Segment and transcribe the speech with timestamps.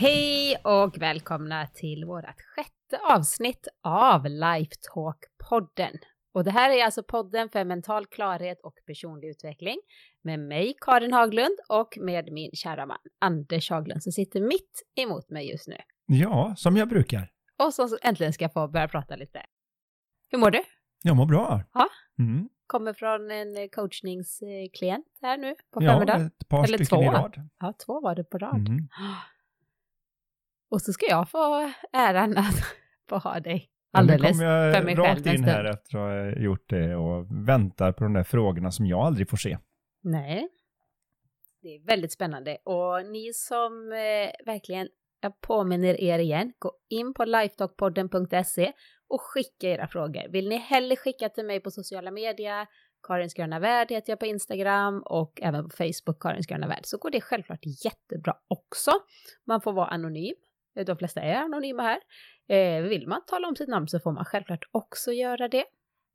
[0.00, 5.98] Hej och välkomna till vårt sjätte avsnitt av Lifetalk-podden.
[6.34, 9.76] Och det här är alltså podden för mental klarhet och personlig utveckling
[10.22, 15.30] med mig Karin Haglund och med min kära man Anders Haglund som sitter mitt emot
[15.30, 15.76] mig just nu.
[16.06, 17.30] Ja, som jag brukar.
[17.58, 19.42] Och som äntligen ska få börja prata lite.
[20.30, 20.62] Hur mår du?
[21.02, 21.62] Jag mår bra.
[21.72, 21.88] Ja.
[22.18, 22.48] Mm.
[22.66, 26.26] Kommer från en coachningsklient här nu på Ja, förmiddagen.
[26.26, 27.02] ett par Eller stycken två.
[27.04, 27.48] i rad.
[27.60, 28.68] Ja, två var det på rad.
[28.68, 28.88] Mm.
[30.70, 32.64] Och så ska jag få äran att
[33.08, 35.48] få ha dig nu alldeles kommer jag för mig själv rakt en in stund.
[35.48, 39.30] här efter att ha gjort det och väntar på de där frågorna som jag aldrig
[39.30, 39.58] får se.
[40.02, 40.48] Nej.
[41.62, 42.58] Det är väldigt spännande.
[42.64, 44.88] Och ni som eh, verkligen,
[45.20, 48.72] jag påminner er igen, gå in på lifetalkpodden.se
[49.08, 50.28] och skicka era frågor.
[50.28, 52.66] Vill ni hellre skicka till mig på sociala medier,
[53.02, 56.98] Karins gröna värld heter jag på Instagram och även på Facebook, Karins gröna värld, så
[56.98, 58.90] går det självklart jättebra också.
[59.46, 60.34] Man får vara anonym.
[60.86, 61.98] De flesta är anonyma här.
[62.48, 65.64] Eh, vill man tala om sitt namn så får man självklart också göra det.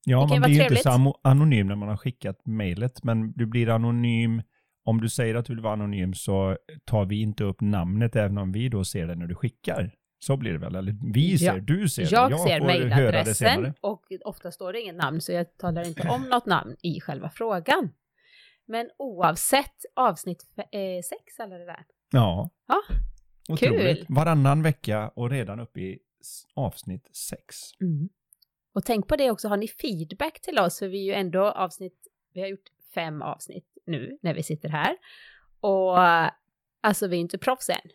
[0.06, 3.46] Ja, Det man blir ju inte så anonym när man har skickat mejlet, men du
[3.46, 4.42] blir anonym
[4.86, 8.38] om du säger att du vill vara anonym så tar vi inte upp namnet även
[8.38, 9.92] om vi då ser det när du skickar.
[10.20, 10.76] Så blir det väl?
[10.76, 11.60] Eller vi ser, Ja.
[11.60, 12.38] du ser Jag, det.
[12.38, 16.22] ser höra det mejladressen och ofta står det ingen namn så jag talar inte om
[16.30, 17.90] något namn i själva frågan.
[18.68, 21.86] Men oavsett avsnitt eh, sex eller det där.
[22.12, 22.50] Ja.
[22.68, 22.82] Ja,
[23.50, 23.98] Otroligt.
[23.98, 24.06] kul.
[24.10, 26.00] Varannan vecka och redan uppe i
[26.54, 27.56] avsnitt sex.
[28.74, 30.80] Och tänk på det också, har ni feedback till oss?
[30.80, 34.70] För vi är ju ändå avsnitt, vi har gjort fem avsnitt nu när vi sitter
[34.70, 34.96] här.
[35.60, 35.98] Och
[36.82, 37.90] alltså vi är inte proffs än.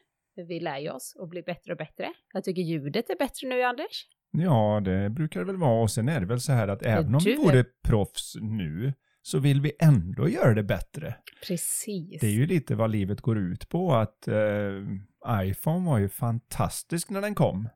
[0.48, 2.12] Vi lär ju oss och blir bättre och bättre.
[2.32, 4.06] Jag tycker ljudet är bättre nu, Anders.
[4.30, 5.82] Ja, det brukar det väl vara.
[5.82, 9.38] Och sen är det väl så här att även om vi vore proffs nu så
[9.38, 11.14] vill vi ändå göra det bättre.
[11.46, 12.20] Precis.
[12.20, 13.92] Det är ju lite vad livet går ut på.
[13.94, 17.68] Att eh, iPhone var ju fantastisk när den kom.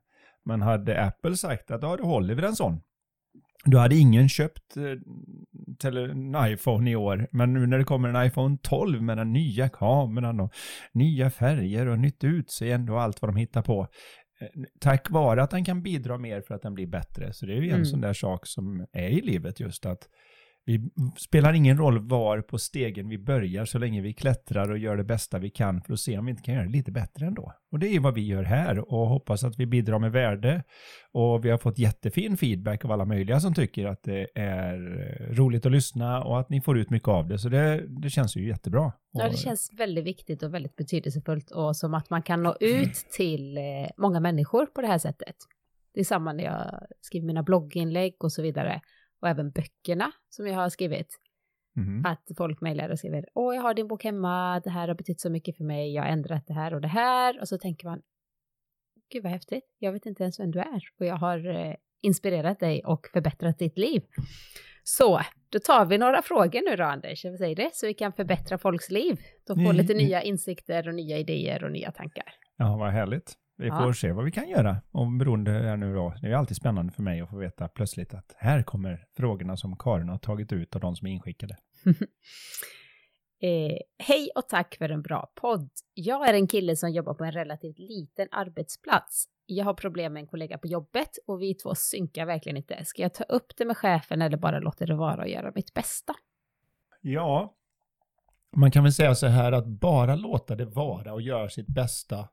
[0.45, 2.81] Men hade Apple sagt att ja, då håller vi den sån.
[3.65, 7.27] Då hade ingen köpt eh, en iPhone i år.
[7.31, 10.53] Men nu när det kommer en iPhone 12 med den nya kameran och
[10.93, 13.87] nya färger och nytt utseende och allt vad de hittar på.
[14.41, 14.47] eh,
[14.79, 17.33] Tack vare att den kan bidra mer för att den blir bättre.
[17.33, 17.85] Så det är ju en Mm.
[17.85, 20.09] sån där sak som är i livet just att
[20.65, 24.97] vi spelar ingen roll var på stegen vi börjar så länge vi klättrar och gör
[24.97, 27.25] det bästa vi kan för att se om vi inte kan göra det lite bättre
[27.25, 27.53] ändå.
[27.71, 30.63] Och det är vad vi gör här och hoppas att vi bidrar med värde.
[31.11, 34.77] Och vi har fått jättefin feedback av alla möjliga som tycker att det är
[35.35, 37.39] roligt att lyssna och att ni får ut mycket av det.
[37.39, 38.91] Så det, det känns ju jättebra.
[39.11, 42.95] Ja, det känns väldigt viktigt och väldigt betydelsefullt och som att man kan nå ut
[42.95, 43.63] till eh,
[43.97, 45.35] många människor på det här sättet.
[45.93, 48.81] Det är samma när jag skriver mina blogginlägg och så vidare
[49.25, 51.19] och även böckerna som jag har skrivit.
[51.75, 52.05] Mhm.
[52.05, 55.19] Att folk mejlar och skriver åh jag har din bok hemma, det här har betytt
[55.19, 57.87] så mycket för mig, jag har ändrat det här och det här och så tänker
[57.87, 58.01] man
[59.13, 62.59] gud vad häftigt, jag vet inte ens vem du är och jag har eh, inspirerat
[62.59, 64.01] dig och förbättrat ditt liv.
[64.83, 68.13] Så, då tar vi några frågor nu då Anders, jag säger det, så vi kan
[68.13, 69.17] förbättra folks liv.
[69.47, 70.05] De får Mm, lite mm.
[70.05, 72.33] nya insikter och nya idéer och nya tankar.
[72.57, 73.33] Ja, vad härligt.
[73.57, 73.77] Vi Ja.
[73.83, 74.77] får se vad vi kan göra.
[74.91, 78.13] Och beroende är nu då, det är alltid spännande för mig att få veta plötsligt
[78.13, 81.57] att här kommer frågorna som Karin har tagit ut av de som är inskickade.
[83.41, 85.69] Eh, hej och tack för en bra podd.
[85.93, 89.25] Jag är en kille som jobbar på en relativt liten arbetsplats.
[89.45, 92.85] Jag har problem med en kollega på jobbet och vi två synkar verkligen inte.
[92.85, 95.73] Ska jag ta upp det med chefen eller bara låta det vara och göra mitt
[95.73, 96.13] bästa?
[97.01, 97.55] Ja,
[98.55, 102.29] man kan väl säga så här att bara låta det vara och göra sitt bästa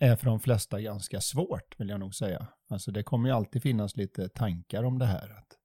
[0.00, 2.46] är för de flesta ganska svårt, vill jag nog säga.
[2.70, 5.36] Alltså det kommer ju alltid finnas lite tankar om det här.
[5.38, 5.56] Att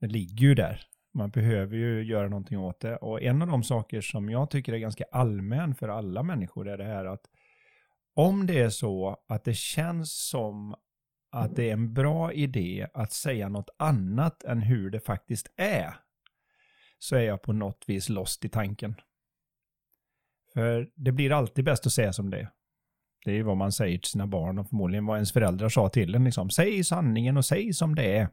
[0.00, 0.82] det ligger ju där.
[1.14, 2.96] Man behöver ju göra någonting åt det.
[2.96, 6.78] Och en av de saker som jag tycker är ganska allmän för alla människor är
[6.78, 7.26] det här att
[8.14, 10.74] om det är så att det känns som
[11.32, 15.94] att det är en bra idé att säga något annat än hur det faktiskt är,
[16.98, 18.94] så är jag på något vis lost i tanken.
[20.54, 22.50] För det blir alltid bäst att säga som det är.
[23.24, 25.88] Det är ju vad man säger till sina barn och förmodligen vad ens föräldrar sa
[25.88, 26.24] till en.
[26.24, 26.50] Liksom.
[26.50, 28.28] Säg sanningen och säg som det är.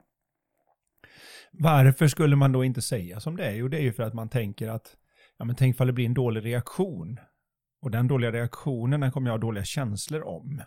[1.52, 3.52] Varför skulle man då inte säga som det är?
[3.52, 4.98] Jo, det är ju för att man tänker att,
[5.38, 7.19] ja men tänk ifall det blir en dålig reaktion.
[7.81, 10.62] Och den dåliga reaktionen, den kommer jag ha dåliga känslor om.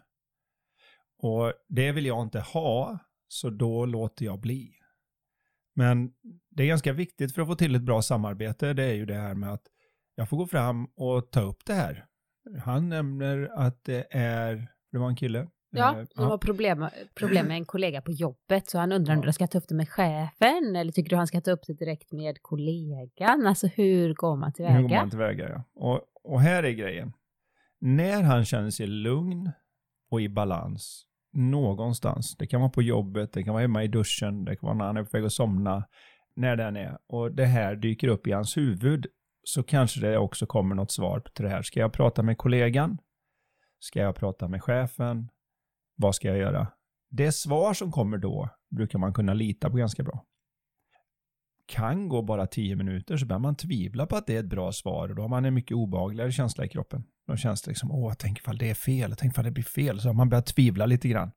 [1.19, 2.99] Och det vill jag inte ha,
[3.29, 4.75] så då låter jag bli.
[5.75, 6.13] Men
[6.51, 9.15] det är ganska viktigt för att få till ett bra samarbete, det är ju det
[9.15, 9.67] här med att
[10.15, 12.07] jag får gå fram och ta upp det här.
[12.65, 15.49] Han nämner att det är, det var en kille.
[15.73, 19.21] Ja, Eh, det var problem, problem med en kollega på jobbet så han undrar om
[19.21, 19.27] Ja.
[19.27, 21.73] du ska ta upp det med chefen eller tycker du han ska ta upp det
[21.75, 23.47] direkt med kollegan?
[23.47, 24.77] Alltså hur går man tillväga?
[24.77, 25.65] Hur går man tillväga, ja.
[25.75, 26.01] Och,
[26.33, 27.13] och här är grejen.
[27.81, 29.51] När han känner sig lugn,
[30.11, 32.37] och i balans någonstans.
[32.37, 34.85] Det kan vara på jobbet, det kan vara hemma i duschen, det kan vara när
[34.85, 35.85] han är på väg att somna,
[36.37, 36.99] när den är.
[37.07, 39.07] Och det här dyker upp i hans huvud
[39.45, 41.63] så kanske det också kommer något svar till det här.
[41.63, 42.99] Ska jag prata med kollegan?
[43.79, 45.29] Ska jag prata med chefen?
[45.97, 46.67] Vad ska jag göra?
[47.11, 50.25] Det svar som kommer då brukar man kunna lita på ganska bra.
[51.67, 54.73] Kan gå bara tio minuter så börjar man tvivla på att det är ett bra
[54.73, 57.05] svar och då har man en mycket obehagligare känsla i kroppen.
[57.27, 60.01] Då känns det liksom, åh, tänk ifall det är fel, tänk ifall det blir fel.
[60.01, 61.31] Så har man börjat tvivla lite grann.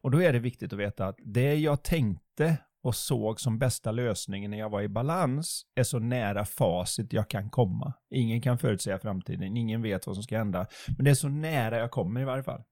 [0.00, 3.92] Och då är det viktigt att veta att det jag tänkte och såg som bästa
[3.92, 7.92] lösningen när jag var i balans är så nära facit jag kan komma.
[8.14, 10.66] Ingen kan förutsäga framtiden, ingen vet vad som ska hända,
[10.96, 12.62] men det är så nära jag kommer i varje fall.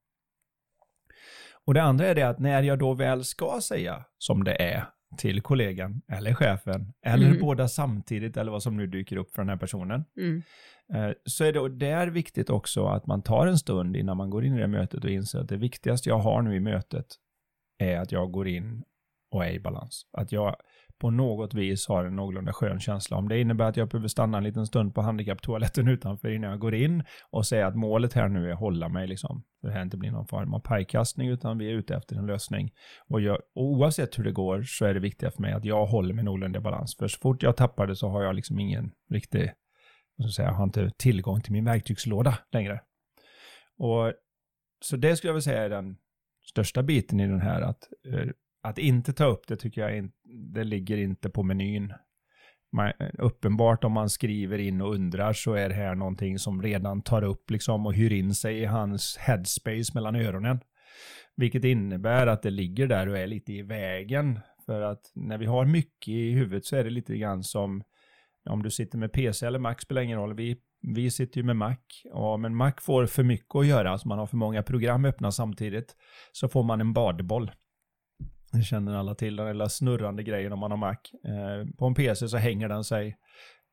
[1.65, 4.85] Och det andra är det att när jag då väl ska säga som det är
[5.17, 7.39] till kollegan eller chefen eller mm.
[7.39, 10.05] båda samtidigt eller vad som nu dyker upp för den här personen.
[10.17, 10.43] Mm.
[10.93, 14.45] Eh, så är det där viktigt också att man tar en stund innan man går
[14.45, 17.05] in i det mötet och inser att det viktigaste jag har nu i mötet
[17.77, 18.83] är att jag går in
[19.31, 20.05] och är i balans.
[20.11, 20.55] Att jag
[20.99, 23.17] på något vis har en någorlunda skön känsla.
[23.17, 26.59] Om det innebär att jag behöver stanna en liten stund på handikapptoaletten utanför innan jag
[26.59, 29.43] går in och säga att målet här nu är att hålla mig liksom.
[29.61, 32.71] Det här inte blir någon form av pajkastning utan vi är ute efter en lösning.
[33.07, 35.85] Och, jag, och oavsett hur det går så är det viktiga för mig att jag
[35.85, 36.95] håller mig någorlunda i balans.
[36.97, 39.51] För så fort jag tappar det så har jag liksom ingen riktig,
[40.21, 42.81] så säga, jag har inte tillgång till min verktygslåda längre.
[43.77, 44.13] Och
[44.81, 45.97] så det skulle jag vilja säga är den
[46.49, 48.29] största biten i den här att eh,
[48.61, 50.17] att inte ta upp det tycker jag inte,
[50.53, 51.93] det ligger inte på menyn.
[52.71, 57.01] Man, uppenbart om man skriver in och undrar så är det här någonting som redan
[57.01, 60.59] tar upp liksom och hyr in sig i hans headspace mellan öronen.
[61.35, 64.39] Vilket innebär att det ligger där och är lite i vägen.
[64.65, 67.83] För att när vi har mycket i huvudet så är det lite grann som
[68.49, 70.33] om du sitter med PC eller Mac spelar ingen roll.
[70.33, 71.77] Vi, vi sitter ju med Mac.
[72.03, 75.31] Ja, men Mac får för mycket att göra, alltså man har för många program öppna
[75.31, 75.95] samtidigt.
[76.31, 77.51] Så får man en badboll.
[78.51, 80.97] Det känner alla till, den lilla snurrande grejen om man har Mac.
[81.23, 83.17] Eh, på en PC så hänger den sig.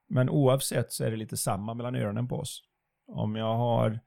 [0.08, 2.62] Men oavsett så är det lite samma mellan öronen på oss.
[3.06, 4.00] Om jag har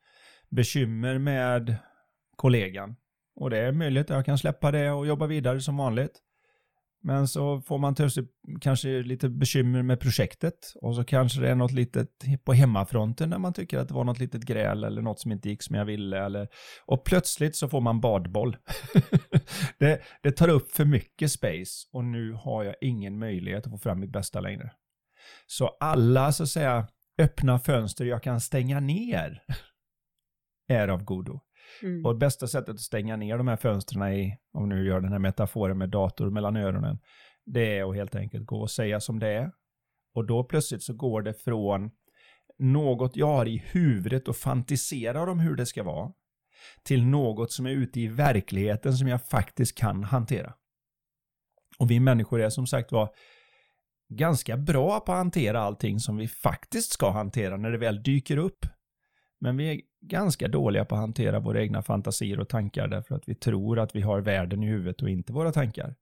[0.50, 1.76] bekymmer med
[2.36, 2.96] kollegan
[3.36, 6.22] och det är möjligt att jag kan släppa det och jobba vidare som vanligt.
[7.02, 7.96] Men så får man
[8.62, 12.10] kanske lite bekymmer med projektet och så kanske det är något litet
[12.44, 15.50] på hemmafronten när man tycker att det var något litet gräl eller något som inte
[15.50, 16.26] gick som jag ville.
[16.26, 16.48] Eller,
[16.86, 18.58] och plötsligt så får man badboll.
[19.78, 23.78] det, det tar upp för mycket space och nu har jag ingen möjlighet att få
[23.78, 24.72] fram mitt bästa längre.
[25.48, 26.88] Så alla så att säga
[27.18, 29.44] öppna fönster jag kan stänga ner
[30.68, 31.40] är av godo.
[31.84, 32.06] Mm.
[32.06, 35.20] Och bästa sättet att stänga ner de här fönstren i, om nu gör den här
[35.20, 37.00] metaforen med dator mellan öronen,
[37.46, 39.52] det är att helt enkelt gå och säga som det är.
[40.16, 41.92] Och då plötsligt så går det från
[42.60, 46.12] något jag har i huvudet och fantiserar om hur det ska vara,
[46.84, 50.54] till något som är ute i verkligheten som jag faktiskt kan hantera.
[51.80, 53.10] Och vi människor är som sagt var
[54.10, 58.38] ganska bra på att hantera allting som vi faktiskt ska hantera när det väl dyker
[58.38, 58.66] upp.
[59.42, 63.30] Men vi är ganska dåliga på att hantera våra egna fantasier och tankar därför att
[63.30, 65.96] vi tror att vi har världen i huvudet och inte våra tankar.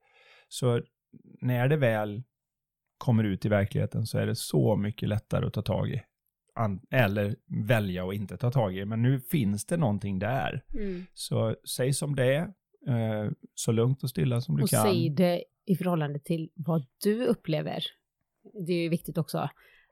[0.47, 0.81] Så
[1.41, 2.23] när det väl
[2.97, 6.01] kommer ut i verkligheten så är det så mycket lättare att ta tag i.
[6.91, 7.35] Eller
[7.67, 8.85] välja och inte ta tag i.
[8.85, 10.63] Men nu finns det någonting där.
[10.73, 11.05] Mm.
[11.13, 12.43] Så säg som det är,
[12.87, 14.87] eh, så lugnt och stilla som du och kan.
[14.87, 17.83] Och säg det i förhållande till vad du upplever.
[18.67, 19.49] Det är ju viktigt också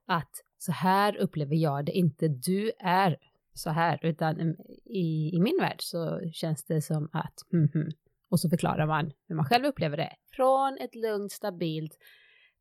[0.08, 3.18] att så här upplever jag det, inte du är
[3.56, 7.90] så här, utan i, i min värld så känns det som att, mm, mm,
[8.30, 11.98] och så förklarar man hur man själv upplever det, från ett lugnt, stabilt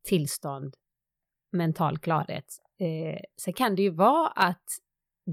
[0.03, 0.73] tillstånd,
[1.51, 2.45] mental klarhet.
[2.79, 4.65] Eh, sen kan det ju vara att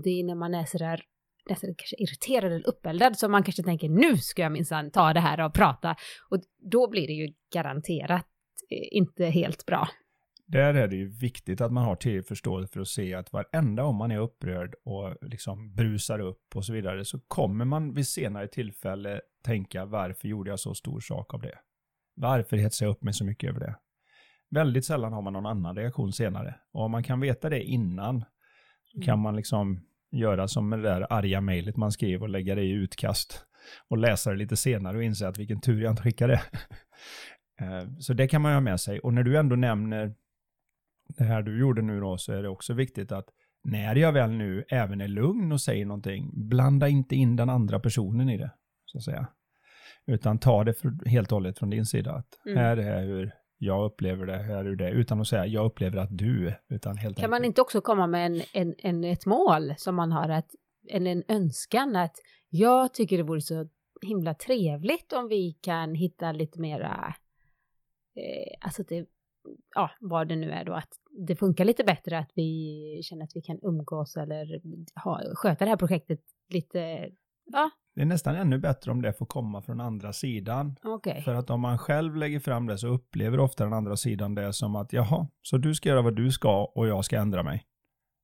[0.05, 1.05] det är när man är sådär
[1.49, 5.21] nästan kanske irriterad eller uppeldad som man kanske tänker nu ska jag minsann ta det
[5.21, 5.97] här och prata
[6.31, 6.39] och
[6.71, 8.27] då blir det ju garanterat
[8.71, 9.89] eh, inte helt bra.
[10.53, 13.85] Där är det ju viktigt att man har tillräcklig förståelse för att se att varenda
[13.85, 18.09] om man är upprörd och liksom brusar upp och så vidare så kommer man vid
[18.09, 21.59] senare tillfälle tänka varför gjorde jag så stor sak av det?
[22.15, 23.77] Varför hetsade jag upp mig så mycket över det?
[24.51, 26.55] Väldigt sällan har man någon annan reaktion senare.
[26.73, 28.25] Och om man kan veta det innan
[28.85, 29.81] så kan man liksom
[30.11, 33.47] göra som med det där arga mejlet man skrev och lägga det i utkast
[33.89, 36.43] och läsa det lite senare och inse att vilken tur jag inte skickade.
[37.61, 39.01] Eh, så det kan man ha med sig.
[39.01, 40.15] Och när du ändå nämner
[41.17, 43.29] det här du gjorde nu då så är det också viktigt att
[43.65, 47.81] när jag väl nu även är lugn och säger någonting, blanda inte in den andra
[47.81, 48.51] personen i det,
[48.85, 49.27] så att säga.
[50.07, 52.13] Utan ta det för, helt och hållet från din sida.
[52.13, 52.59] Att mm.
[52.59, 56.19] Här är hur jag upplever det, här är det, utan att säga jag upplever att
[56.19, 57.31] du, utan helt Kan enkelt.
[57.31, 60.51] man inte också komma med en, en, en, ett mål som man har att
[60.89, 62.17] en, en önskan att
[62.49, 63.69] jag tycker det vore så
[64.07, 67.15] himla trevligt om vi kan hitta lite mera,
[68.17, 69.07] eh, alltså det,
[69.75, 73.33] ja, vad det nu är då, att det funkar lite bättre, att vi känner att
[73.35, 74.61] vi kan umgås eller
[75.05, 77.09] ha, sköta det här projektet lite,
[77.53, 77.71] ja.
[77.95, 80.77] Det är nästan ännu bättre om det får komma från andra sidan.
[80.83, 81.23] Okay.
[81.23, 84.53] För att om man själv lägger fram det så upplever ofta den andra sidan det
[84.53, 87.65] som att jaha, så du ska göra vad du ska och jag ska ändra mig.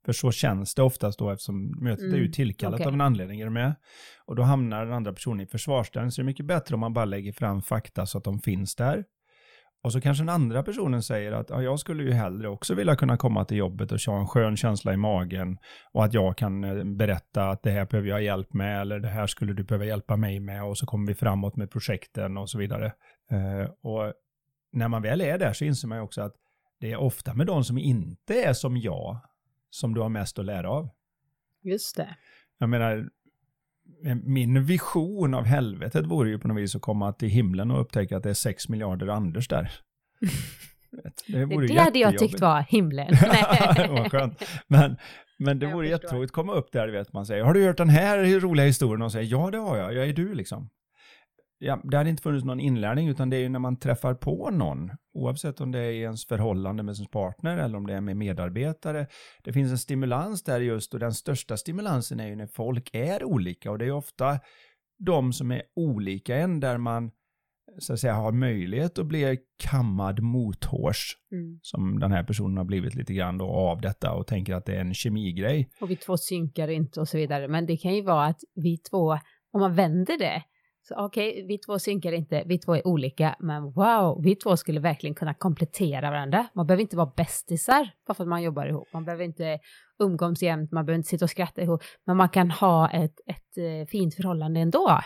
[0.05, 2.87] För så känns det oftast då eftersom mötet mm, är ju mm, tillkallat okay.
[2.87, 3.75] av en anledning, är du med?
[4.27, 6.93] Och då hamnar den andra personen i försvarsställning, så det är mycket bättre om man
[6.93, 9.05] bara lägger fram fakta så att de finns där.
[9.83, 12.97] Och så kanske den andra personen säger att ja, jag skulle ju hellre också vilja
[12.97, 15.59] kunna komma till jobbet och ha en skön känsla i magen
[15.93, 19.09] och att jag kan eh, berätta att det här behöver jag hjälp med eller det
[19.09, 22.51] här skulle du behöva hjälpa mig med och så kommer vi framåt med projekten och
[22.51, 22.93] så vidare.
[23.33, 24.13] Uh, och
[24.73, 26.35] när man väl är där så inser man ju också att
[26.81, 29.21] det är ofta med de som inte är som jag
[29.71, 30.89] som du har mest att lära av.
[31.63, 32.17] Just det.
[32.59, 33.11] Jag menar,
[34.25, 38.17] min vision av helvetet vore ju på något vis att komma till himlen och upptäcka
[38.17, 39.71] att det är sex miljarder Anders där.
[41.27, 43.09] Det, vore det hade jag tyckt var himlen.
[43.89, 44.45] Vad skönt.
[44.67, 44.97] Men,
[45.39, 47.77] men det jag vore jättetråkigt att komma upp där, vet man säger, har du hört
[47.77, 49.03] den här roliga historien?
[49.03, 50.71] Och säger, ja det har jag, jag är du liksom
[51.59, 54.51] ja, det hade inte funnits någon inlärning, utan det är ju när man träffar på
[54.51, 58.01] någon, oavsett om det är i ens förhållande med sin partner eller om det är
[58.01, 59.07] med medarbetare.
[59.45, 63.25] Det finns en stimulans där just, och den största stimulansen är ju när folk är
[63.25, 64.41] olika, och det är ofta
[64.99, 67.11] de som är olika en, där man
[67.79, 71.59] så att säga har möjlighet att bli kammad mothårs, mm.
[71.63, 74.77] som den här personen har blivit lite grann då av detta och tänker att det
[74.77, 75.71] är en kemigrej.
[75.81, 78.79] Och vi två synkar inte och så vidare, men det kan ju vara att vi
[78.79, 79.19] två,
[79.53, 80.43] om man vänder det,
[80.89, 84.57] så okej, okay, vi två synkar inte, vi två är olika, men wow, vi två
[84.57, 86.47] skulle verkligen kunna komplettera varandra.
[86.55, 88.89] Man behöver inte vara bästisar bara för att man jobbar ihop.
[88.93, 89.59] Man behöver inte
[89.99, 93.59] umgås jämt, man behöver inte sitta och skratta ihop, men man kan ha ett, ett
[93.59, 95.01] eh, fint förhållande ändå.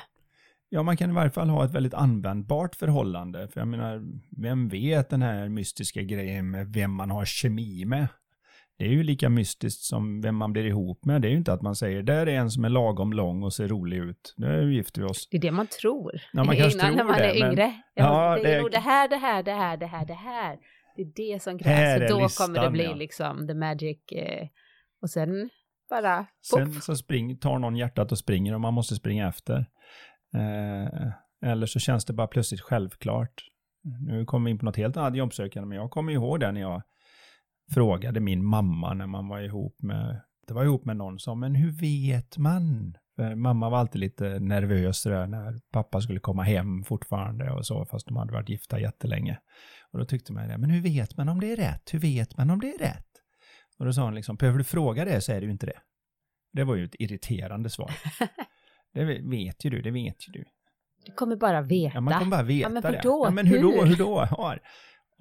[0.68, 3.48] Ja, man kan i varje fall ha ett väldigt användbart förhållande.
[3.48, 4.02] För jag menar,
[4.42, 8.08] vem vet den här mystiska grejen med vem man har kemi med?
[8.78, 11.22] Det är ju lika mystiskt som vem man blir ihop med.
[11.22, 13.52] Det är ju inte att man säger, där är en som är lagom lång och
[13.52, 15.28] ser rolig ut, nu gifter vi oss.
[15.30, 16.12] Det är det man tror.
[16.32, 17.66] Ja, man kanske Innan tror när man det, är yngre.
[17.96, 20.58] Men, ja, det, är nog det här, det här, det här, det här, det här.
[20.96, 22.08] Det är det som krävs.
[22.08, 22.94] Så då listan, kommer det bli ja.
[22.94, 23.98] liksom the magic.
[24.12, 24.48] Eh,
[25.02, 25.50] och sen
[25.90, 26.26] bara...
[26.50, 29.56] Sen så spring, tar någon hjärtat och springer och man måste springa efter.
[30.34, 31.12] Eh,
[31.50, 33.44] eller så känns det bara plötsligt självklart.
[34.00, 36.60] Nu kommer vi in på något helt annat jobbsökande, men jag kommer ihåg det när
[36.60, 36.82] jag
[37.74, 41.54] frågade min mamma när man var ihop med, det var ihop med någon som, men
[41.54, 42.96] hur vet man?
[43.16, 47.86] För mamma var alltid lite nervös där när pappa skulle komma hem fortfarande och så,
[47.86, 49.38] fast de hade varit gifta jättelänge.
[49.92, 51.94] Och då tyckte man det, men hur vet man om det är rätt?
[51.94, 53.06] Hur vet man om det är rätt?
[53.78, 55.80] Och då sa hon liksom, behöver du fråga det så är det ju inte det.
[56.52, 57.90] Det var ju ett irriterande svar.
[58.94, 60.44] det vet ju du, det vet ju du.
[61.06, 61.94] Du kommer bara veta.
[61.94, 63.00] Ja, man kommer bara veta ja, men det.
[63.04, 63.84] Ja, men hur, hur då?
[63.84, 64.28] Hur då?
[64.30, 64.58] Ja.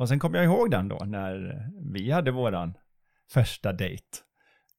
[0.01, 2.74] Och sen kom jag ihåg den då när vi hade våran
[3.31, 4.05] första dejt.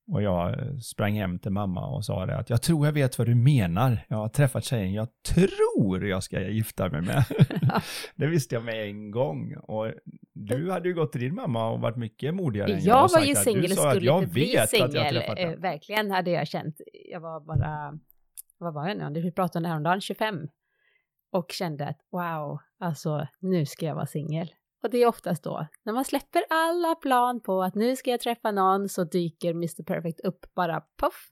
[0.07, 3.27] Och jag sprang hem till mamma och sa det att jag tror jag vet vad
[3.27, 4.07] du menar.
[4.09, 7.25] Jag har träffat tjejen jag tror jag ska gifta mig med.
[8.17, 9.57] det visste jag med en gång.
[9.57, 9.93] Och
[10.33, 12.71] du hade ju gått till din mamma och varit mycket modigare.
[12.71, 15.17] Jag, jag var ju singel och skulle jag inte bli singel.
[15.17, 16.81] Eh, verkligen hade jag känt.
[17.11, 17.99] Jag var bara,
[18.59, 19.23] vad var jag nu?
[19.23, 20.49] Vi pratade om det häromdagen, 25.
[21.33, 24.53] Och kände att wow, alltså nu ska jag vara singel.
[24.83, 28.21] Och det är oftast då, när man släpper alla plan på att nu ska jag
[28.21, 31.29] träffa någon så dyker Mr Perfect upp bara poff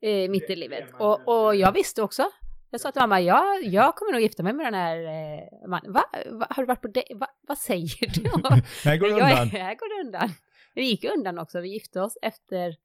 [0.00, 0.84] eh, mitt i livet.
[0.98, 2.30] Och, och jag visste också.
[2.70, 5.92] Jag sa till mamma, ja, jag kommer nog gifta mig med den här eh, mannen.
[5.92, 6.04] Va?
[6.30, 6.46] Va?
[6.50, 7.04] Har du varit på det?
[7.14, 7.26] Va?
[7.48, 8.30] Vad säger du?
[8.90, 9.30] här går det undan.
[9.30, 10.30] Jag, här går det undan.
[10.74, 11.60] Det gick undan också.
[11.60, 12.76] Vi gifte oss efter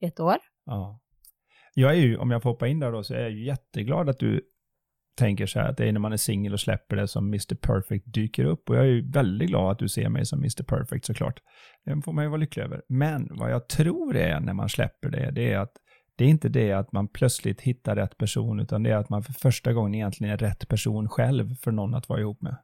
[0.00, 0.36] ett år.
[0.64, 1.00] Ja.
[1.74, 4.08] Jag är ju, om jag får hoppa in där då, så är jag ju jätteglad
[4.08, 4.42] att du
[5.16, 7.54] tänker så här att det är när man är singel och släpper det som Mr
[7.54, 8.70] Perfect dyker upp.
[8.70, 11.40] Och jag är ju väldigt glad att du ser mig som Mr Perfect såklart.
[11.84, 12.82] Den får man ju vara lycklig över.
[12.88, 15.72] Men vad jag tror är när man släpper det, det är att
[16.16, 19.22] det är inte det att man plötsligt hittar rätt person, utan det är att man
[19.22, 22.56] för första gången egentligen är rätt person själv för någon att vara ihop med.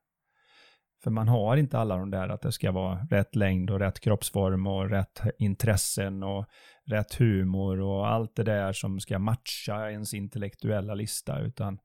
[1.04, 4.00] För man har inte alla de där att det ska vara rätt längd och rätt
[4.00, 6.46] kroppsform och rätt intressen och
[6.90, 11.78] rätt humor och allt det där som ska matcha ens intellektuella lista, utan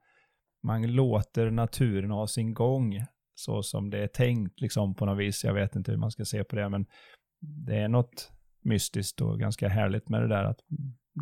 [0.63, 5.43] man låter naturen ha sin gång så som det är tänkt liksom på något vis.
[5.43, 6.85] Jag vet inte hur man ska se på det, men
[7.39, 10.59] det är något mystiskt och ganska härligt med det där att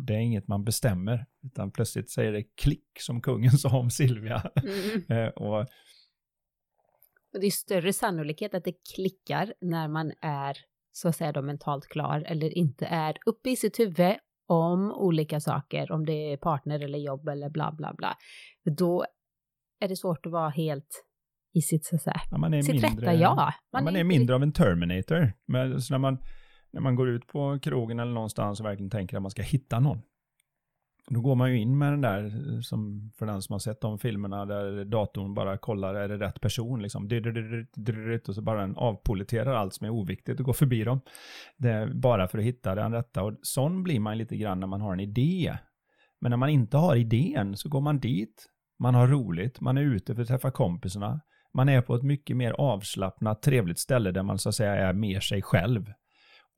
[0.06, 4.50] det är inget man bestämmer, utan plötsligt säger det klick som kungen sa om Silvia.
[4.56, 5.02] Mm.
[5.08, 5.60] Eh, och,
[7.32, 10.56] och det är större sannolikhet att det klickar när man är
[10.92, 14.16] så att säga då mentalt klar eller inte är uppe i sitt huvud
[14.46, 18.16] om olika saker, om det är partner eller jobb eller bla bla bla.
[18.64, 19.06] Då
[19.80, 21.04] är det svårt att vara helt
[21.54, 23.36] i sitt, så här, Ja, man är sitt mindre, rätta jag.
[23.36, 25.32] Man, ja, man är mindre av en Terminator.
[25.46, 26.18] Men, så när, man,
[26.70, 29.80] när man går ut på krogen eller någonstans och verkligen tänker att man ska hitta
[29.80, 30.02] någon.
[31.08, 33.98] Då går man ju in med den där, som för den som har sett de
[33.98, 37.08] filmerna, där datorn bara kollar, är det rätt person liksom?
[38.28, 41.00] Och så bara den avpoliterar allt som är oviktigt och går förbi dem.
[41.56, 43.22] Det är bara för att hitta den rätta.
[43.22, 45.58] Och sån blir man lite grann när man har en idé.
[46.20, 48.46] Men när man inte har idén så går man dit,
[48.78, 51.20] man har roligt, man är ute för att träffa kompisarna.
[51.54, 54.92] Man är på ett mycket mer avslappnat, trevligt ställe där man så att säga är
[54.92, 55.92] mer sig själv.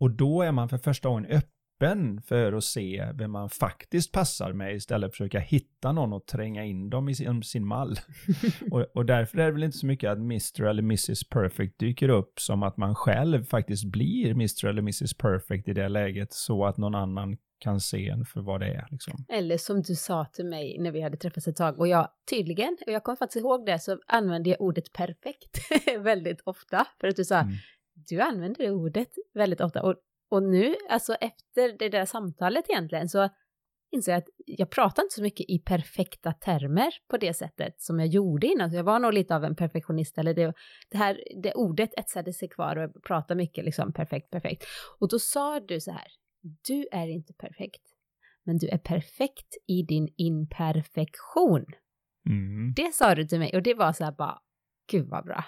[0.01, 4.53] Och då är man för första gången öppen för att se vem man faktiskt passar
[4.53, 7.97] med istället för att försöka hitta någon och tränga in dem i sin, sin mall.
[8.71, 12.09] och, och därför är det väl inte så mycket att Mr eller Mrs Perfect dyker
[12.09, 16.65] upp som att man själv faktiskt blir Mr eller Mrs Perfect i det läget så
[16.65, 18.87] att någon annan kan se en för vad det är.
[18.91, 19.25] Liksom.
[19.29, 22.77] Eller som du sa till mig när vi hade träffats ett tag och jag tydligen,
[22.87, 25.59] och jag kommer faktiskt ihåg det, så använde jag ordet perfekt
[25.99, 26.87] väldigt ofta.
[27.01, 27.55] För att du sa, mm.
[28.09, 29.83] du använder det ordet väldigt ofta.
[29.83, 29.95] Och,
[30.31, 33.29] och nu, alltså efter det där samtalet egentligen, så
[33.91, 37.99] inser jag att jag pratar inte så mycket i perfekta termer på det sättet som
[37.99, 38.71] jag gjorde innan.
[38.71, 40.55] Så jag var nog lite av en perfektionist, eller det,
[40.91, 44.65] det här det ordet etsade sig kvar och jag pratar mycket liksom perfekt, perfekt.
[44.99, 46.07] Och då sa du så här,
[46.41, 47.83] du är inte perfekt,
[48.45, 51.65] men du är perfekt i din imperfektion.
[52.29, 52.73] Mm.
[52.77, 54.39] Det sa du till mig och det var så här bara,
[54.91, 55.45] gud vad bra.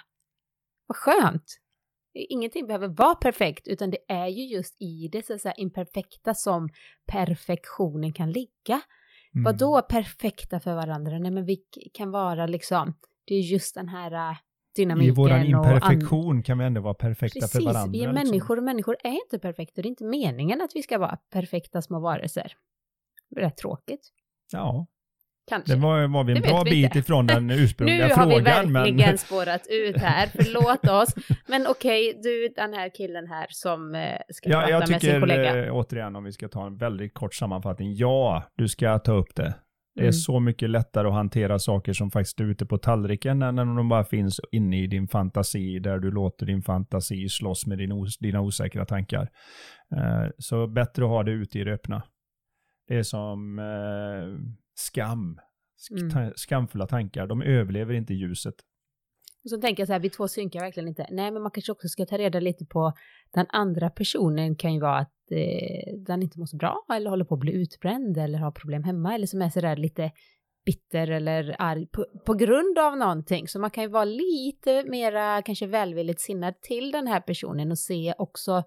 [0.86, 1.60] Vad skönt.
[2.14, 6.68] Ingenting behöver vara perfekt, utan det är ju just i det så här, imperfekta som
[7.06, 8.80] perfektionen kan ligga.
[9.34, 9.44] Mm.
[9.44, 11.18] Vad då perfekta för varandra?
[11.18, 11.56] Nej, men vi
[11.92, 12.94] kan vara liksom,
[13.24, 14.36] det är just den här
[14.76, 15.12] dynamiken.
[15.12, 17.80] I vår imperfektion kan vi ändå vara perfekta Precis, för varandra.
[17.80, 18.30] Precis, vi är liksom.
[18.30, 19.82] människor och människor är inte perfekta.
[19.82, 22.52] Det är inte meningen att vi ska vara perfekta små varelser.
[23.30, 24.10] Det är rätt tråkigt.
[24.52, 24.86] Ja.
[25.50, 25.74] Kanske.
[25.74, 28.28] Det var, var vi en det bra bit ifrån den ursprungliga frågan.
[28.28, 29.18] Nu har vi verkligen men...
[29.18, 31.14] spårat ut här, förlåt oss.
[31.46, 35.20] Men okej, okay, du den här killen här som eh, ska ja, prata med sin
[35.20, 35.44] kollega.
[35.44, 39.12] Jag tycker återigen om vi ska ta en väldigt kort sammanfattning, ja, du ska ta
[39.12, 39.54] upp det.
[39.94, 40.12] Det är mm.
[40.12, 43.88] så mycket lättare att hantera saker som faktiskt är ute på tallriken än när de
[43.88, 48.18] bara finns inne i din fantasi där du låter din fantasi slåss med din os
[48.18, 49.30] dina osäkra tankar.
[49.96, 52.02] Uh, så bättre att ha det ute i det öppna.
[52.88, 54.38] Det är som uh,
[54.74, 55.40] skam.
[55.76, 56.32] Sk mm.
[56.36, 58.54] Skamfulla tankar, de överlever inte ljuset.
[59.44, 61.06] Och så tänker jag så här, vi två synkar verkligen inte.
[61.10, 62.92] Nej, men man kanske också ska ta reda lite på
[63.34, 67.10] den andra personen kan ju vara att eh, Eh, den inte mår så bra eller
[67.10, 70.12] håller på att bli utbränd eller har problem hemma eller som är sådär lite
[70.64, 73.48] bitter eller arg på, på, grund av någonting.
[73.48, 77.78] Så man kan ju vara lite mera kanske välvilligt sinnad till den här personen och
[77.78, 78.64] se också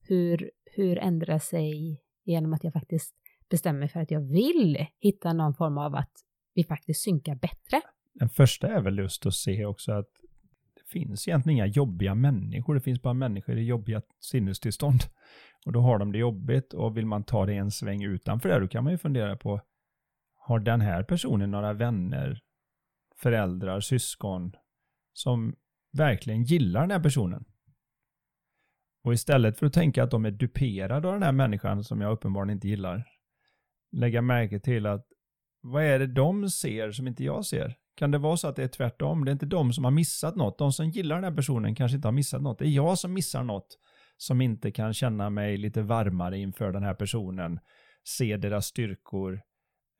[0.00, 3.14] hur, hur ändrar sig genom att jag faktiskt
[3.50, 6.12] bestämmer mig för att jag vill hitta någon form av att
[6.54, 7.80] vi faktiskt synkar bättre.
[8.14, 10.10] Den första är väl just att se också att
[10.74, 15.00] det finns egentligen inga jobbiga människor, det finns bara människor i jobbiga sinnestillstånd.
[15.66, 18.60] Och då har de det jobbigt och vill man ta det en sväng utanför det,
[18.60, 19.60] då kan man ju fundera på,
[20.36, 22.40] har den här personen några vänner,
[23.16, 24.52] föräldrar, syskon
[25.12, 25.54] som
[25.92, 27.44] verkligen gillar den här personen?
[29.04, 32.12] Och istället för att tänka att de är duperade av den här människan som jag
[32.12, 33.04] uppenbarligen inte gillar,
[33.92, 35.06] lägga märke till att
[35.60, 37.76] vad är det de ser som inte jag ser?
[37.94, 39.24] Kan det vara så att det är tvärtom?
[39.24, 40.58] Det är inte de som har missat något.
[40.58, 42.58] De som gillar den här personen kanske inte har missat något.
[42.58, 43.78] Det är jag som missar något
[44.18, 47.60] som inte kan känna mig lite varmare inför den här personen,
[48.04, 49.40] se deras styrkor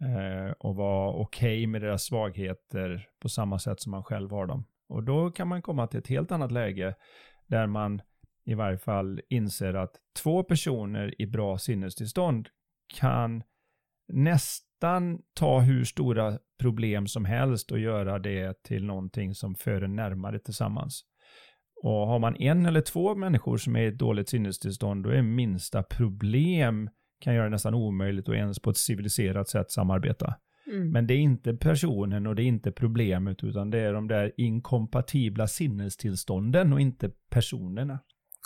[0.04, 4.46] eh, och vara okej okay med deras svagheter på samma sätt som man själv har
[4.46, 4.64] dem.
[4.88, 6.94] Och då kan man komma till ett helt annat läge
[7.46, 8.02] där man
[8.44, 12.48] i varje fall inser att två personer i bra sinnestillstånd
[12.94, 13.42] kan
[14.12, 19.96] nästan ta hur stora problem som helst och göra det till någonting som för en
[19.96, 21.04] närmare tillsammans.
[21.82, 25.22] Och har man en eller två människor som är i ett dåligt sinnestillstånd, då är
[25.22, 30.34] minsta problem kan göra det nästan omöjligt att ens på ett civiliserat sätt samarbeta.
[30.66, 30.90] Mm.
[30.90, 34.32] Men det är inte personen och det är inte problemet, utan det är de där
[34.36, 37.98] inkompatibla sinnestillstånden och inte personerna.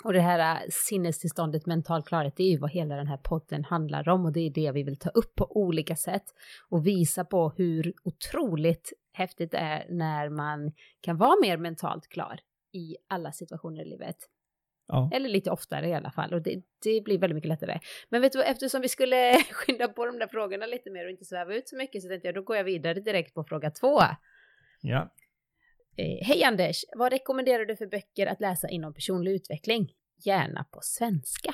[0.03, 3.63] Och det här äh, sinnestillståndet mental klarhet, det är ju vad hela den här podden
[3.63, 6.23] handlar om och det är det vi vill ta upp på olika sätt
[6.69, 12.39] och visa på hur otroligt häftigt det är när man kan vara mer mentalt klar
[12.73, 14.17] i alla situationer i livet.
[14.87, 15.09] Ja.
[15.13, 17.79] Eller lite oftare i alla fall och det, det, blir väldigt mycket lättare.
[18.09, 21.25] Men vet du eftersom vi skulle skynda på de där frågorna lite mer och inte
[21.25, 23.99] sväva ut så mycket så tänkte jag då går jag vidare direkt på fråga två.
[24.81, 25.13] Ja.
[25.97, 29.93] Eh, Hej Anders, vad rekommenderar du för böcker att läsa inom personlig utveckling?
[30.25, 31.53] Gärna på svenska.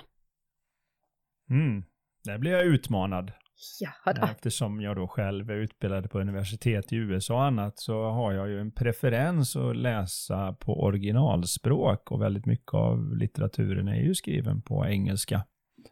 [1.50, 1.84] Mm.
[2.24, 3.32] Där blir jag utmanad.
[3.80, 4.22] Ja, då.
[4.26, 8.50] Eftersom jag då själv är utbildad på universitet i USA och annat så har jag
[8.50, 14.62] ju en preferens att läsa på originalspråk och väldigt mycket av litteraturen är ju skriven
[14.62, 15.46] på engelska.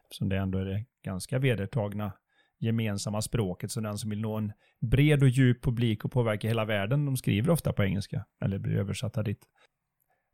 [0.04, 2.12] Eftersom det ändå är det ganska vedertagna
[2.60, 3.72] gemensamma språket.
[3.72, 4.52] Så den som vill nå en
[4.92, 8.76] bred och djup publik och påverka hela världen, de skriver ofta på engelska eller blir
[8.78, 9.40] översatta dit.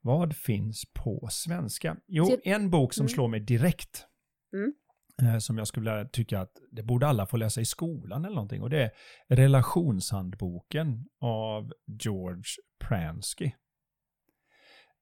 [0.02, 1.98] Vad finns på svenska?
[2.08, 3.10] Jo, Typ- en bok som Mm.
[3.10, 4.06] slår mig direkt.
[4.54, 4.74] Mm.
[5.22, 8.62] Eh, Som jag skulle tycka att det borde alla få läsa i skolan eller någonting.
[8.62, 8.92] Och det är
[9.36, 11.72] Relationshandboken av
[12.04, 12.44] George
[12.88, 13.52] Pransky.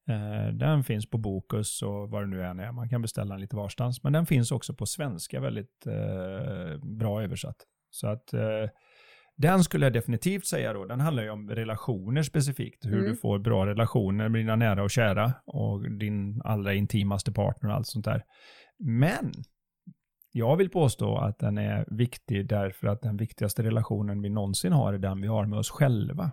[0.10, 2.71] Eh, Den finns på Bokus och vad det nu än är.
[2.71, 4.04] Man kan beställa den lite varstans.
[4.04, 7.58] Men den finns också på svenska väldigt eh, bra översatt.
[7.89, 8.34] Så att
[9.38, 10.86] den skulle jag definitivt säga då.
[10.86, 12.86] Den handlar ju om relationer specifikt.
[12.86, 13.06] Hur Mm.
[13.10, 17.76] du får bra relationer med dina nära och kära och din allra intimaste partner och
[17.76, 18.24] allt sånt där.
[18.80, 19.32] Men
[20.32, 24.94] jag vill påstå att den är viktig därför att den viktigaste relationen vi någonsin har
[24.94, 26.32] är den vi har med oss själva.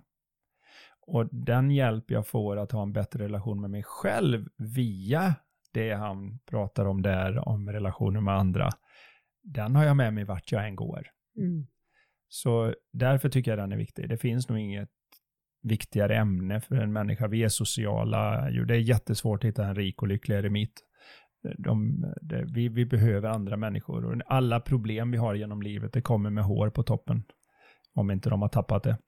[1.06, 5.34] Och den hjälp jag får att ha en bättre relation med mig själv via
[5.72, 8.70] det han pratar om där, om relationer med andra,
[9.42, 11.06] den har jag med mig vart jag än går.
[11.37, 11.66] Mm.
[12.28, 14.08] Så därför tycker jag den är viktig.
[14.08, 14.90] Det finns nog inget
[15.62, 17.28] viktigare ämne för en människa.
[17.28, 18.50] Vi är sociala.
[18.50, 20.82] Det är jättesvårt att hitta en rik och lycklig eremit.
[21.58, 26.00] De, det, vi, vi behöver andra människor och alla problem vi har genom livet, det
[26.00, 27.22] kommer med hår på toppen.
[27.94, 28.98] Om inte de har tappat det.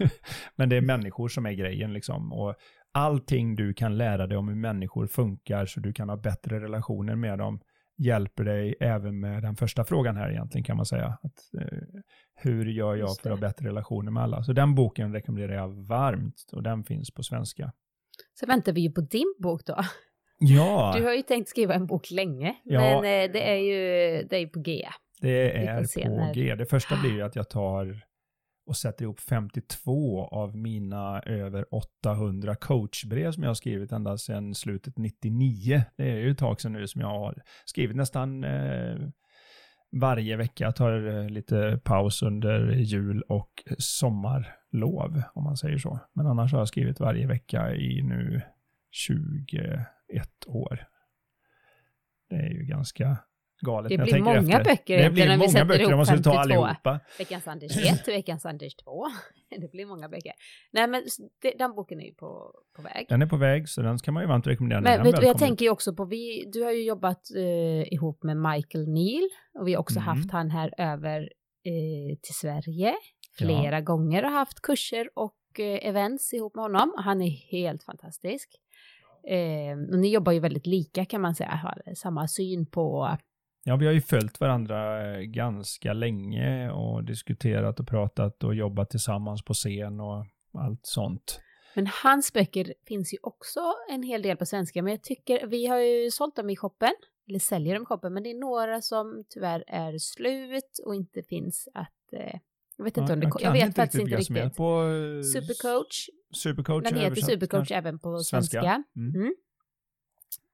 [0.56, 2.32] Men det är människor som är grejen liksom.
[2.32, 2.54] Och
[2.92, 7.14] allting du kan lära dig om hur människor funkar så du kan ha bättre relationer
[7.14, 7.60] med dem
[7.96, 11.18] hjälper dig även med den första frågan här egentligen kan man säga.
[11.22, 11.78] Att, eh,
[12.34, 14.42] hur gör jag för att ha bättre relationer med alla?
[14.42, 17.72] Så den boken rekommenderar jag varmt och den finns på svenska.
[18.34, 19.76] Så väntar vi ju på din bok då.
[20.38, 22.80] Ja, Du har ju tänkt skriva en bok länge, Ja.
[22.80, 24.86] men eh, det är ju det är på G.
[25.20, 25.84] det är
[26.26, 26.54] på G.
[26.54, 28.00] Det första blir ju att jag tar
[28.66, 34.54] och sätter ihop 52 av mina över 800 coachbrev som jag har skrivit ända sedan
[34.54, 35.82] slutet 99.
[35.96, 38.96] Det är ju ett tag sedan nu som jag har skrivit nästan eh,
[40.00, 40.64] varje vecka.
[40.64, 45.98] Jag tar eh, lite paus under jul och sommarlov, om man säger så.
[46.14, 48.40] Men annars har jag skrivit varje vecka i nu
[48.94, 49.26] 21
[50.46, 50.86] år.
[52.30, 53.16] Det är ju ganska
[53.60, 53.88] galet.
[53.88, 54.64] Det blir många efter.
[54.64, 56.38] böcker Det blir när vi många sätter böcker, ihop jag måste ta 52.
[56.40, 57.00] allihopa.
[57.18, 59.06] Veckans Anders 1, veckans Anders 2.
[59.60, 60.32] Det blir många böcker.
[60.72, 61.02] Nej men
[61.42, 63.06] det, den boken är ju på, på väg.
[63.08, 64.80] Den är på väg, så den ska man ju varmt rekommendera.
[64.80, 68.22] Men vet du, jag tänker ju också på, vi, du har ju jobbat eh, ihop
[68.22, 69.28] med Michael Neal
[69.58, 70.06] och vi har också Mm.
[70.08, 71.20] haft han här över
[71.64, 72.94] eh, till Sverige
[73.38, 76.94] flera gånger och haft kurser och eh, events ihop med honom.
[76.96, 78.60] Han är helt fantastisk.
[79.26, 83.16] Eh, och ni jobbar ju väldigt lika kan man säga, har samma syn på,
[83.66, 88.90] Ja, vi har ju följt varandra eh, ganska länge och diskuterat och pratat och jobbat
[88.90, 91.40] tillsammans på scen och allt sånt.
[91.74, 93.60] men hans böcker finns ju också
[93.90, 96.92] en hel del på svenska, men jag tycker, vi har ju sålt dem i shoppen,
[97.28, 101.22] eller säljer dem i shoppen, men det är några som tyvärr är slut och inte
[101.22, 102.40] finns att, eh,
[102.76, 104.56] jag vet inte om det, jag, vet faktiskt inte som är riktigt.
[104.56, 108.60] På, eh, Supercoach, Supercoach den heter Supercoach även på Svenska.
[108.60, 108.82] svenska.
[108.96, 109.34] Mm.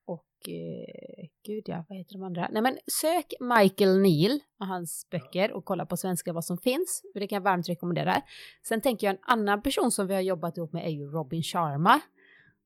[0.04, 2.48] Och eh, gud ja, vad heter de andra?
[2.52, 7.02] Nej men sök Michael Neal och hans böcker och kolla på svenska vad som finns.
[7.12, 8.22] För det kan jag varmt rekommendera.
[8.62, 11.42] Sen tänker jag en annan person som vi har jobbat ihop med är ju Robin
[11.42, 12.00] Sharma.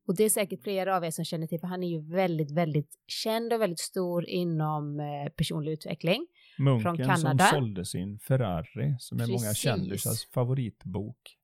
[0.07, 2.51] Och det är säkert flera av er som känner till för han är ju väldigt,
[2.51, 6.27] väldigt känd och väldigt stor inom eh, personlig utveckling.
[6.59, 7.45] Munken som Kanada.
[7.45, 9.59] sålde sin Ferrari, som är många Precis.
[9.59, 11.37] kändisars favoritbok.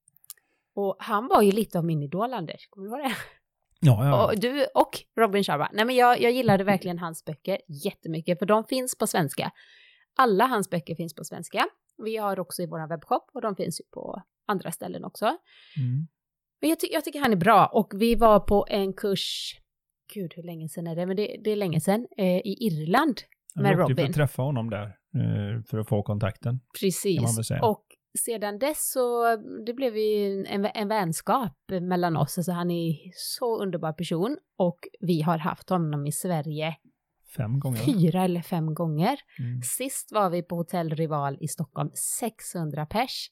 [0.75, 3.17] Och han var ju lite av min idol Anders, kommer du ihåg det?
[3.81, 4.27] Ja, ja.
[4.27, 5.71] Och du och Robin Sharma.
[5.73, 9.51] Nej men jag, jag gillade verkligen hans böcker jättemycket för de finns på svenska.
[10.17, 11.67] Alla hans böcker finns på svenska.
[12.05, 15.25] Vi har också i vår webbshop och de finns ju på andra ställen också.
[15.77, 16.09] Mm.
[16.61, 19.55] Men jag, ty jag tycker han är bra och vi var på en kurs,
[20.15, 23.21] gud hur länge sedan är det, men det, det är länge sedan, eh, i Irland
[23.55, 24.07] Jag med Robin.
[24.07, 24.97] att träffa honom där,
[25.67, 26.61] för att få kontakten.
[26.81, 27.51] Precis.
[27.63, 27.85] Och
[28.19, 32.39] sedan dess så det blev ju en, en vänskap mellan oss.
[32.39, 36.77] Alltså han är så underbar person och vi har haft honom i Sverige
[37.37, 37.79] Fem gånger.
[37.79, 39.21] fyra eller fem gånger.
[39.39, 39.63] Mm.
[39.63, 43.31] Sist var vi på Hotell Rival i Stockholm, 600 pers.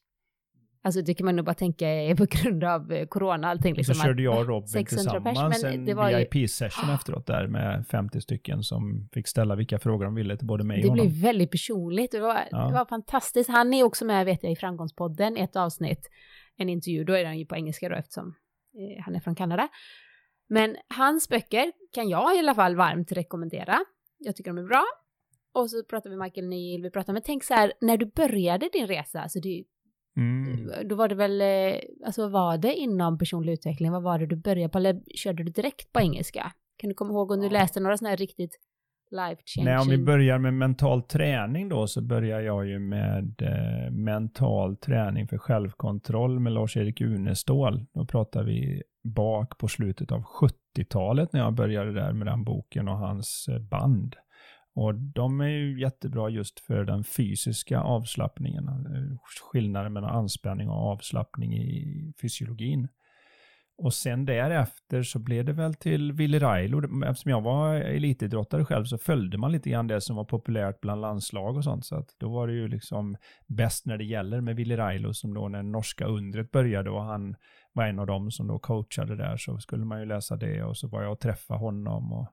[0.83, 3.71] Alltså det kan man nog bara tänka är på grund av eh, corona och allting.
[3.73, 6.17] Och Liksom, så körde jag och Robin 600 pers, tillsammans men en det var ju-
[6.17, 10.63] VIP-session efteråt där med 50 stycken som fick ställa vilka frågor de ville till både
[10.63, 11.07] mig och Det honom.
[11.07, 12.11] blev väldigt personligt.
[12.11, 12.67] Det var, Ja.
[12.67, 13.49] det var fantastiskt.
[13.49, 16.09] Han är också med, vet jag, i Framgångspodden, ett avsnitt,
[16.57, 17.03] en intervju.
[17.03, 18.27] Då är han ju på engelska då eftersom
[18.73, 19.67] eh, han är från Kanada.
[20.49, 23.79] Men hans böcker kan jag i alla fall varmt rekommendera.
[24.17, 24.83] Jag tycker de är bra.
[25.53, 28.69] och så pratar vi Michael Neal, vi pratar, men tänk så här, när du började
[28.73, 29.63] din resa, alltså det,
[30.17, 30.87] Mm.
[30.89, 34.25] då var det väl, eh, alltså vad var det inom personlig utveckling, vad var det
[34.25, 36.51] du började på, eller körde du direkt på engelska?
[36.77, 38.59] Kan du komma ihåg om du läste några sådana här riktigt
[39.11, 39.65] life changing?
[39.65, 44.77] Nej, om vi börjar med mental träning då så börjar jag ju med eh, mental
[44.77, 47.85] träning för självkontroll med Lars-Erik Unestål.
[47.93, 52.87] Då pratar vi bak på slutet av 70-talet när jag började där med den boken
[52.87, 54.15] och hans eh, band.
[54.79, 58.69] Och de är ju jättebra just för den fysiska avslappningen,
[59.51, 62.87] skillnaden mellan anspänning och avslappning i fysiologin.
[63.77, 67.03] Och sen därefter så blev det väl till Willy Railo.
[67.05, 71.01] Eftersom jag var elitidrottare själv så följde man lite grann det som var populärt bland
[71.01, 71.85] landslag och sånt.
[71.85, 75.33] Så att då var det ju liksom bäst när det gäller med Willy Railo som
[75.33, 77.35] då när norska undret började och han
[77.73, 80.77] var en av dem som då coachade där så skulle man ju läsa det och
[80.77, 82.27] så var jag och träffade honom och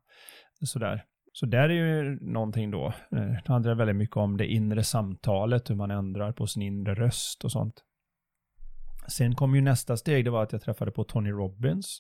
[0.68, 1.04] sådär.
[1.38, 2.86] Så där är ju någonting då.
[2.86, 6.94] Eh, Det handlar väldigt mycket om det inre samtalet, hur man ändrar på sin inre
[6.94, 7.84] röst och sånt.
[9.08, 11.98] Sen kom ju nästa steg, det var att jag träffade på Tony Robbins.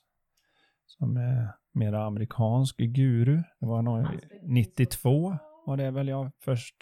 [0.86, 3.36] Som är mera amerikansk guru.
[3.60, 4.06] Det var nog
[4.42, 6.76] 92 var det väl jag först.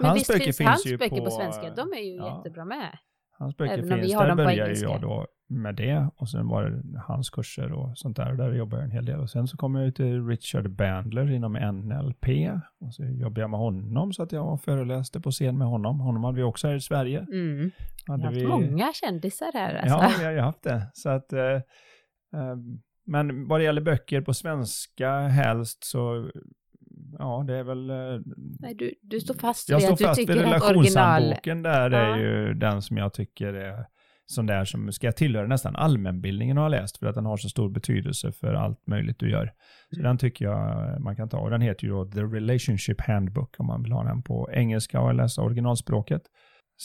[0.00, 2.36] Men visst finns, hans böcker på, svenska, de är ju ja.
[2.36, 2.98] jättebra med.
[3.38, 6.10] Hans böcker Även finns, där började ju jag då med det.
[6.16, 8.30] Och sen var det hans kurser och sånt där.
[8.30, 9.20] Och där jobbar jag en hel del.
[9.20, 12.26] Och sen så kom jag ut till Richard Bandler inom NLP.
[12.80, 16.00] Och så jobbade jag med honom så att jag föreläste på scen med honom.
[16.00, 17.26] Honom hade vi också här i Sverige.
[17.32, 17.70] Mm.
[18.06, 19.96] Hade har haft många kändisar här alltså.
[19.96, 20.90] Ja, vi har ju haft det.
[20.92, 22.56] Så att, eh, eh,
[23.06, 26.30] men vad det gäller böcker på svenska helst så,
[27.18, 27.90] ja det är väl...
[27.90, 27.96] Eh,
[28.60, 30.62] Nej, du, du står fast jag vid står att du fast vid tycker original...
[30.62, 32.18] relationshandboken där, är Ja.
[32.18, 33.86] ju den som jag tycker är
[34.30, 37.70] sån där som ska tillhöra nästan allmänbildningen har läst för att den har så stor
[37.70, 39.52] betydelse för allt möjligt du gör.
[39.96, 43.60] Så den tycker jag man kan ta och den heter ju då The Relationship Handbook
[43.60, 46.22] om man vill ha den på engelska och läsa originalspråket.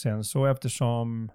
[0.02, 1.30] Sen så eftersom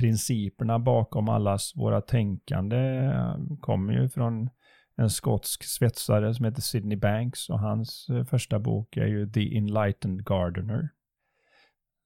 [0.00, 4.50] principerna bakom allas våra tänkande eh, kommer ju från
[4.96, 9.56] en skotsk svetsare som heter Sidney Banks och hans eh, första bok är ju The
[9.56, 10.88] Enlightened Gardener.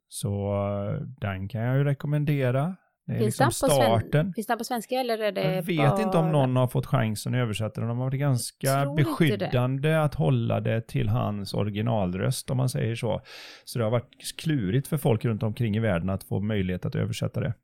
[0.09, 2.77] Så eh, den kan jag ju rekommendera.
[3.09, 4.33] Det är Finns liksom starten.
[4.33, 6.87] Finns den på svenska eller är det Jag vet inte om bara- någon har fått
[6.87, 7.89] chansen att översätta den.
[7.89, 13.21] De har varit ganska beskyddande att hålla det till hans originalröst, om man säger så.
[13.65, 16.95] Så det har varit klurigt för folk runt omkring i världen att få möjlighet att
[16.95, 17.55] översätta det.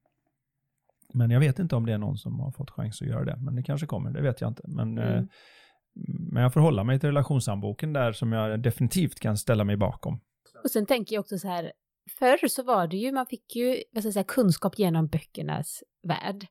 [1.15, 3.37] Men jag vet inte om det är någon som har fått chans att göra det.
[3.37, 4.63] Men det kanske kommer, det vet jag inte.
[4.67, 5.15] Men, Mm.
[5.19, 5.25] eh,
[6.33, 10.21] men jag får hålla mig till relationshandboken där som jag definitivt kan ställa mig bakom.
[10.65, 11.73] Och sen tänker jag också så här,
[12.19, 15.83] förr så var det ju, man fick ju vad ska jag säga, kunskap genom böckernas
[16.03, 16.47] värld.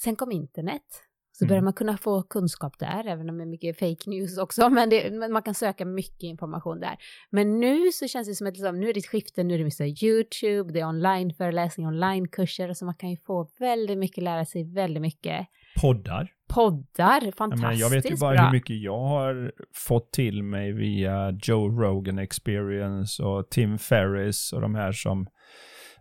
[0.00, 1.02] Sen kom internet.
[1.32, 1.48] Så Mm.
[1.48, 4.90] började man kunna få kunskap där, även om det är mycket fake news också, men,
[4.90, 6.96] det, men man kan söka mycket information där.
[7.30, 9.58] Men nu så känns det som att liksom, nu är det ett skifte, nu är
[9.58, 14.44] det mycket YouTube, det är online-föreläsningar, online-kurser, så man kan ju få väldigt mycket, lära
[14.44, 15.46] sig väldigt mycket.
[15.80, 16.28] Poddar.
[16.54, 18.44] Poddar, Jag, fantastiskt menar, jag vet ju bara bra.
[18.44, 19.52] hur mycket jag har
[19.88, 25.26] fått till mig via Joe Rogan Experience och Tim Ferriss och de här som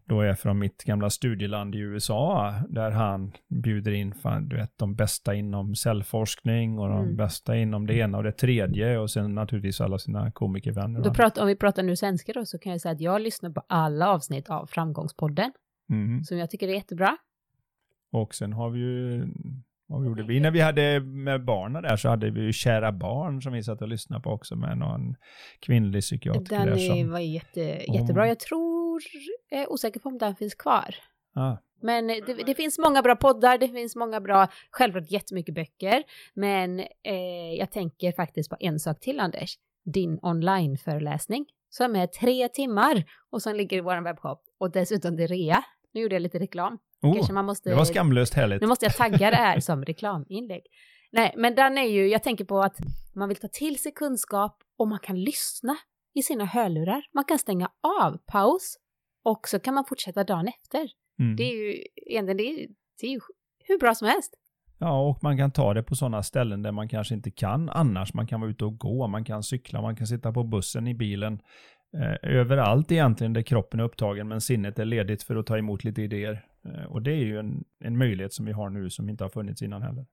[0.07, 3.31] då är från mitt gamla studieland i USA, där han
[3.63, 7.15] bjuder in fan, du vet, de bästa inom cellforskning och de Mm.
[7.15, 11.01] bästa inom det ena och det tredje och sen naturligtvis alla sina komikervänner.
[11.03, 13.49] Då pratar, om vi pratar nu svenska då, så kan jag säga att jag lyssnar
[13.49, 15.51] på alla avsnitt av Framgångspodden,
[15.89, 16.23] mm.
[16.23, 17.17] som jag tycker är jättebra.
[18.15, 19.27] Och sen har vi ju,
[19.87, 20.39] vad gjorde vi?
[20.39, 23.81] När vi hade med barnen där så hade vi ju Kära barn som vi satt
[23.81, 25.15] och lyssnade på också med någon
[25.59, 27.11] kvinnlig psykiatriker Den där är, som...
[27.11, 27.61] var jätte,
[27.93, 28.27] jättebra.
[28.27, 29.01] Jag tror,
[29.49, 30.95] jag är osäker på om den finns kvar.
[31.33, 36.03] Ah, Men det, det finns många bra poddar, det finns många bra, självklart jättemycket böcker.
[36.33, 39.57] Men eh, jag tänker faktiskt på en sak till Anders.
[39.85, 44.41] Din online-föreläsning som är tre timmar och som ligger i vår webbshop.
[44.57, 45.63] Och dessutom det rea.
[45.93, 46.77] Nu gjorde jag lite reklam.
[47.05, 47.69] Oh, Kanske man måste...
[47.69, 48.61] det var skamlöst härligt.
[48.61, 50.63] Nu måste jag tagga det här som reklaminlägg.
[51.11, 52.77] Nej, men den är ju, jag tänker på att
[53.15, 55.77] man vill ta till sig kunskap och man kan lyssna
[56.15, 57.03] i sina hörlurar.
[57.13, 57.69] Man kan stänga
[58.01, 58.77] av paus
[59.23, 60.89] och så kan man fortsätta dagen efter.
[61.19, 61.35] Mm.
[61.35, 62.67] Det är ju egentligen, det är,
[63.01, 63.19] det är ju
[63.63, 64.33] hur bra som helst.
[64.77, 68.13] Ja, och man kan ta det på sådana ställen där man kanske inte kan annars.
[68.13, 70.93] Man kan vara ute och gå, man kan cykla, man kan sitta på bussen, i
[70.93, 71.39] bilen.
[71.97, 75.83] Eh, överallt egentligen där kroppen är upptagen men sinnet är ledigt för att ta emot
[75.83, 76.45] lite idéer.
[76.65, 79.29] Eh, och det är ju en, en möjlighet som vi har nu som inte har
[79.29, 80.05] funnits innan heller.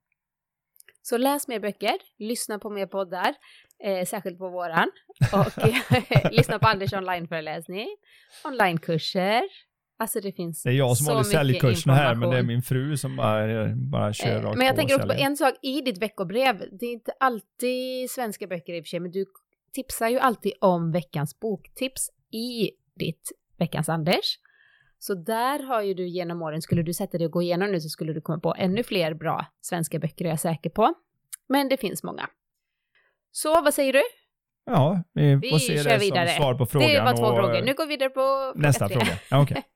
[1.01, 3.35] Så läs mer böcker, lyssna på mer poddar,
[3.83, 4.91] eh, särskilt på våran.
[5.33, 7.87] Och lyssna på Anders onlineföreläsning,
[8.45, 9.41] onlinekurser.
[9.99, 12.97] Alltså det finns Det är jag som håller säljkurserna här men det är min fru
[12.97, 15.81] som bara, bara kör Eh, rakt Men jag på tänker också på en sak i
[15.81, 16.63] ditt veckobrev.
[16.79, 19.25] Det är inte alltid svenska böcker i och för sig, men du
[19.73, 24.37] tipsar ju alltid om veckans boktips i ditt veckans Anders.
[25.05, 27.81] Så där har ju du genom åren, skulle du sätta dig och gå igenom nu
[27.81, 30.93] så skulle du komma på ännu fler bra svenska böcker är jag säker på.
[31.49, 32.29] Men det finns många.
[33.31, 34.01] Så vad säger du?
[34.65, 36.27] Ja, vi, Vi får se det vidare.
[36.27, 36.89] som svar på frågan.
[36.89, 37.61] det var två och frågor.
[37.61, 38.95] Nu går vi vidare på fråga nästa tre.
[38.95, 39.19] fråga.
[39.29, 39.63] Ja, okej.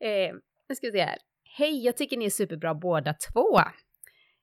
[0.00, 0.34] Eh,
[0.68, 1.18] nu ska vi se här.
[1.58, 3.60] Hej, jag tycker ni är superbra båda två.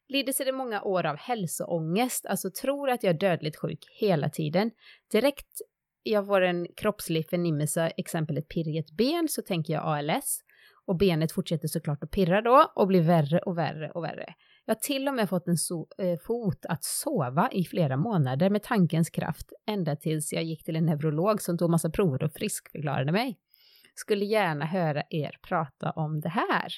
[0.08, 4.72] Lider sedan många år av hälsoångest, alltså tror att jag är dödligt sjuk hela tiden.
[5.12, 5.62] Direkt
[6.04, 10.40] jag får en kroppslig förnimmelse, exempel ett pirr i ett ben, så tänker jag ALS.
[10.86, 14.34] Och benet fortsätter såklart att pirra då och blir värre och värre och värre.
[14.66, 18.50] Jag har till och med fått en so eh, fot att sova i flera månader
[18.50, 22.34] med tankens kraft, ända tills jag gick till en neurolog som tog massa prover och
[22.34, 23.38] friskförklarade mig.
[23.96, 26.74] Skulle gärna höra er prata om det här.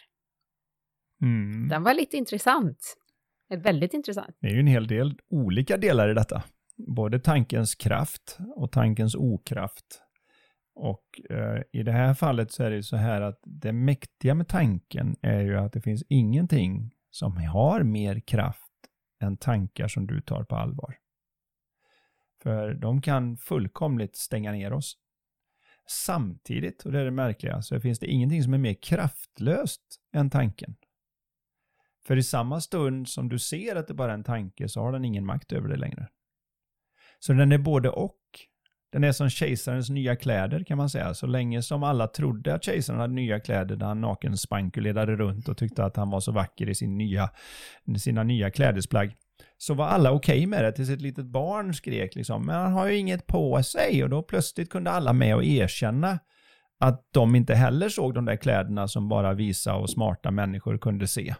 [1.22, 1.68] Mm.
[1.68, 2.98] Den var lite intressant.
[3.50, 4.38] Väldigt intressant.
[4.40, 6.44] Det är ju en hel del olika delar i detta.
[6.78, 10.02] Både tankens kraft och tankens okraft.
[10.76, 14.36] Och eh, i det här fallet så är det ju så här att det mäktiga
[14.36, 18.72] med tanken är ju att det finns ingenting som har mer kraft
[19.22, 20.98] än tankar som du tar på allvar.
[22.44, 24.98] För de kan fullkomligt stänga ner oss.
[25.88, 29.82] Samtidigt, och det är det märkliga, så finns det ingenting som är mer kraftlöst
[30.14, 30.76] än tanken.
[32.06, 34.92] För i samma stund som du ser att det bara är en tanke så har
[34.92, 36.10] den ingen makt över dig längre.
[37.24, 38.18] Så den är både och.
[38.92, 41.14] Den är som kejsarens nya kläder kan man säga.
[41.14, 45.50] Så länge som alla trodde att kejsaren hade nya kläder där han naken spankulerade runt
[45.50, 47.30] och tyckte att han var så vacker i sin nya,
[47.98, 49.16] sina nya klädesplagg.
[49.58, 52.88] Så var alla okej med det tills ett litet barn skrek liksom, men han har
[52.88, 56.20] ju inget på sig och då plötsligt kunde alla med och erkänna
[56.80, 61.08] att de inte heller såg de där kläderna som bara visa och smarta människor kunde
[61.08, 61.36] se.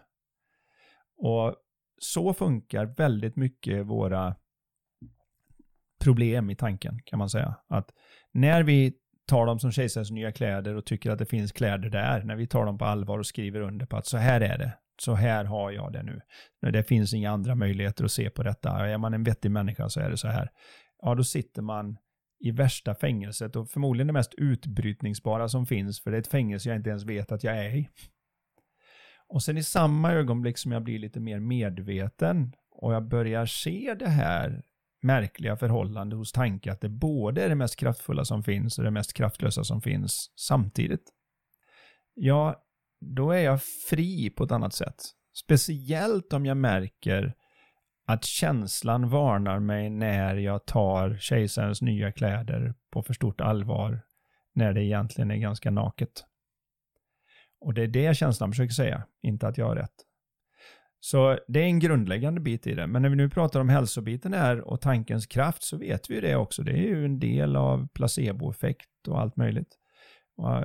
[1.18, 1.54] Och
[1.98, 4.34] så funkar väldigt mycket våra
[6.02, 7.54] problem i tanken kan man säga.
[7.68, 7.90] Att
[8.32, 8.92] när vi
[9.26, 12.46] tar dem som kejsarens nya kläder och tycker att det finns kläder där, när vi
[12.46, 15.44] tar dem på allvar och skriver under på att så här är det, så här
[15.44, 16.20] har jag det nu.
[16.72, 18.70] Det finns inga andra möjligheter att se på detta.
[18.70, 20.50] Är man en vettig människa så är det så här.
[21.02, 21.96] Ja, då sitter man
[22.44, 26.68] i värsta fängelset och förmodligen det mest utbrytningsbara som finns, för det är ett fängelse
[26.68, 27.88] jag inte ens vet att jag är i.
[29.28, 33.94] Och sen i samma ögonblick som jag blir lite mer medveten och jag börjar se
[33.98, 34.62] det här
[35.02, 38.90] märkliga förhållande hos tanke att det både är det mest kraftfulla som finns och det
[38.90, 41.04] mest kraftlösa som finns samtidigt.
[42.14, 42.64] Ja,
[43.00, 45.02] då är jag fri på ett annat sätt.
[45.34, 47.34] Speciellt om jag märker
[48.06, 54.00] att känslan varnar mig när jag tar kejsarens nya kläder på för stort allvar
[54.54, 56.24] när det egentligen är ganska naket.
[57.60, 59.94] Och det är det känslan försöker säga, inte att jag har rätt.
[61.04, 62.86] Så det är en grundläggande bit i det.
[62.86, 66.20] Men när vi nu pratar om hälsobiten här och tankens kraft så vet vi ju
[66.20, 66.62] det också.
[66.62, 69.78] Det är ju en del av placeboeffekt och allt möjligt.
[70.36, 70.64] Och eh,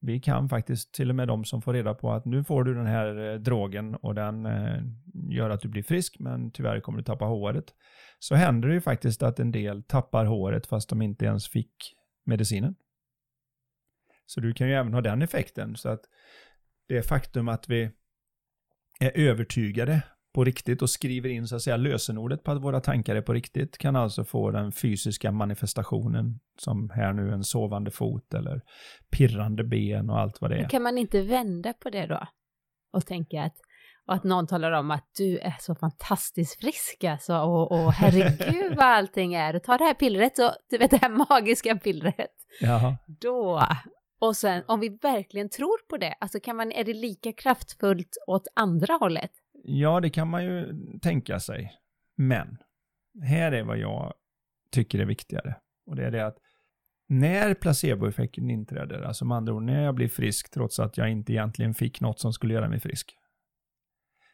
[0.00, 2.74] vi kan faktiskt, till och med de som får reda på att nu får du
[2.74, 4.82] den här eh, drogen och den eh,
[5.28, 7.74] gör att du blir frisk men tyvärr kommer du tappa håret.
[8.18, 11.94] Så händer det ju faktiskt att en del tappar håret fast de inte ens fick
[12.26, 12.74] medicinen.
[14.26, 15.76] Så du kan ju även ha den effekten.
[15.76, 16.00] Så att
[16.88, 17.90] det faktum att vi
[18.98, 20.02] är övertygade
[20.34, 23.32] på riktigt och skriver in så att säga lösenordet på att våra tankar är på
[23.32, 28.60] riktigt kan alltså få den fysiska manifestationen som här nu en sovande fot eller
[29.10, 30.60] pirrande ben och allt vad det är.
[30.60, 32.26] Men kan man inte vända på det då?
[32.92, 33.54] Och tänka att,
[34.06, 38.76] och att någon talar om att du är så fantastiskt frisk alltså och, och herregud
[38.76, 39.56] vad allting är.
[39.56, 42.34] Och ta det här pillret och du vet det här magiska pillret.
[42.60, 42.96] Jaha.
[43.06, 43.62] Då,
[44.18, 48.16] och sen om vi verkligen tror på det, alltså kan man, är det lika kraftfullt
[48.26, 49.30] åt andra hållet?
[49.64, 51.72] Ja, det kan man ju tänka sig.
[52.16, 52.58] Men
[53.22, 54.14] här är vad jag
[54.70, 55.56] tycker är viktigare.
[55.86, 56.38] Och det är det att
[57.08, 61.32] när placeboeffekten inträder, alltså med andra ord när jag blir frisk trots att jag inte
[61.32, 63.14] egentligen fick något som skulle göra mig frisk,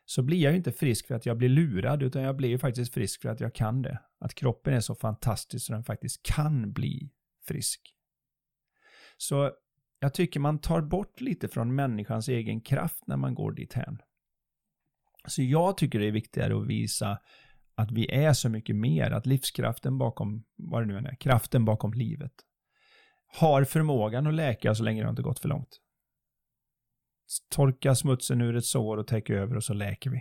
[0.04, 2.58] så blir jag ju inte frisk för att jag blir lurad, utan jag blir ju
[2.58, 3.98] faktiskt frisk för att jag kan det.
[4.20, 7.10] Att kroppen är så fantastisk så den faktiskt kan bli
[7.46, 7.94] frisk.
[9.16, 9.52] Så
[9.98, 13.98] jag tycker man tar bort lite från människans egen kraft när man går dit hän.
[15.26, 17.18] Så jag tycker det är viktigare att visa
[17.74, 21.64] att vi är så mycket mer, att livskraften bakom, vad det nu än är, kraften
[21.64, 22.32] bakom livet,
[23.26, 25.80] har förmågan att läka så länge det inte gått för långt.
[27.50, 30.20] Torka smutsen ur ett sår och täcka över och så läker vi.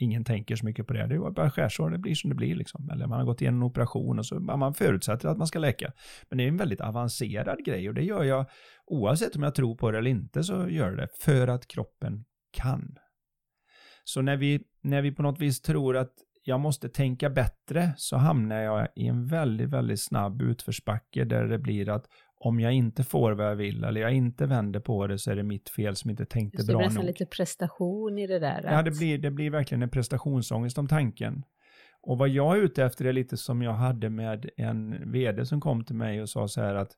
[0.00, 1.06] Ingen tänker så mycket på det.
[1.06, 2.90] Det är bara skärsår, det blir som det blir liksom.
[2.90, 5.92] Eller man har gått igenom en operation och så man förutsätter att man ska läka.
[6.28, 8.46] Men det är en väldigt avancerad grej och det gör jag
[8.86, 12.96] oavsett om jag tror på det eller inte så gör det för att kroppen kan.
[14.04, 16.12] Så när vi, när vi på något vis tror att
[16.44, 21.58] jag måste tänka bättre så hamnar jag i en väldigt, väldigt snabb utförsbacke där det
[21.58, 22.06] blir att
[22.40, 25.36] om jag inte får vad jag vill eller jag inte vänder på det så är
[25.36, 26.92] det mitt fel som inte tänkte Så det bra blir nog.
[26.94, 28.62] nästan lite prestation i det där.
[28.64, 31.42] Ja, att- det blir, det blir verkligen en prestationsångest om tanken.
[32.00, 35.60] Och vad jag är ute efter är lite som jag hade med en vd som
[35.60, 36.92] kom till mig och sa så här att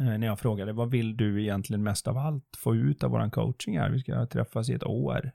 [0.00, 3.30] eh, när jag frågade vad vill du egentligen mest av allt få ut av våran
[3.30, 3.90] coaching här?
[3.90, 5.32] Vi ska träffas i ett år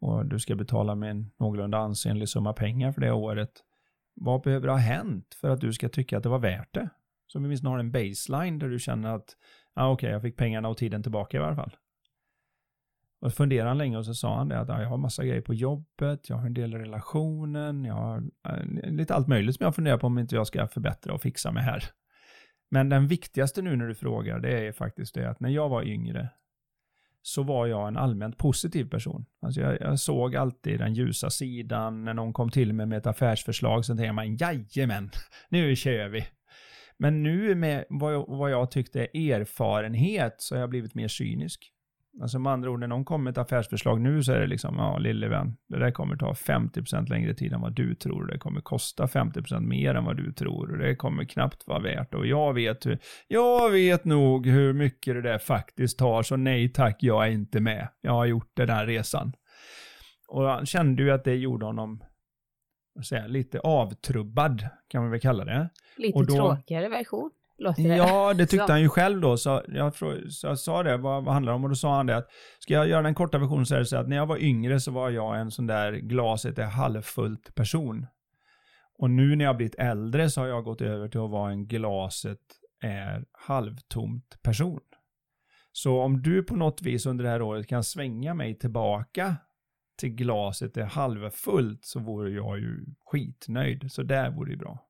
[0.00, 3.50] och du ska betala med en någorlunda ansenlig summa pengar för det året.
[4.14, 6.88] Vad behöver ha hänt för att du ska tycka att det var värt det?
[7.32, 9.36] Så vi åtminstone har en baseline där du känner att,
[9.74, 11.76] ah, okej, jag fick pengarna och tiden tillbaka i alla fall.
[13.20, 15.40] Och funderade han länge och så sa han det att ah, jag har massa grejer
[15.40, 19.64] på jobbet, jag har en del i relationen, jag har eh, lite allt möjligt som
[19.64, 21.84] jag funderar på om inte jag ska förbättra och fixa med här.
[22.70, 25.82] Men den viktigaste nu när du frågar, det är faktiskt det att när jag var
[25.82, 26.28] yngre
[27.22, 29.26] så var jag en allmänt positiv person.
[29.42, 32.04] Alltså jag, jag såg alltid den ljusa sidan.
[32.04, 35.10] När någon kom till mig med ett affärsförslag så tänkte man, jajamän,
[35.48, 36.26] nu kör vi.
[36.98, 41.08] Men nu med vad jag, vad jag tyckte är erfarenhet så har jag blivit mer
[41.08, 41.72] cynisk.
[42.20, 44.76] Alltså med andra ord, när någon kommer med ett affärsförslag nu så är det liksom,
[44.78, 48.26] ja lille vän, det där kommer ta 50% längre tid än vad du tror.
[48.26, 50.72] Det kommer kosta 50% mer än vad du tror.
[50.72, 52.14] Och det kommer knappt vara värt.
[52.14, 56.22] Och jag vet hur, jag vet nog hur mycket det där faktiskt tar.
[56.22, 57.88] Så nej tack, jag är inte med.
[58.00, 59.32] Jag har gjort den här resan.
[60.28, 62.02] Och han kände ju att det gjorde honom,
[63.10, 65.68] jag, lite avtrubbad, kan man väl kalla det.
[65.96, 67.96] Lite och då- tråkigare version, låter det.
[67.96, 68.72] Ja, det tyckte Så.
[68.72, 69.36] han ju själv då.
[69.36, 71.64] Så jag, så jag sa det, vad, vad handlar det om?
[71.64, 72.28] Och då sa han det att,
[72.58, 74.80] ska jag göra den korta versionen så är det så att när jag var yngre
[74.80, 78.06] så var jag en sån där glaset är halvfullt person.
[78.98, 81.66] Och nu när jag blivit äldre så har jag gått över till att vara en
[81.66, 82.38] glaset
[82.82, 84.80] är halvtomt person.
[85.72, 89.36] Så om du på något vis under det här året kan svänga mig tillbaka
[89.98, 93.92] till glaset är halvfullt så vore jag ju skitnöjd.
[93.92, 94.84] Så där vore det bra.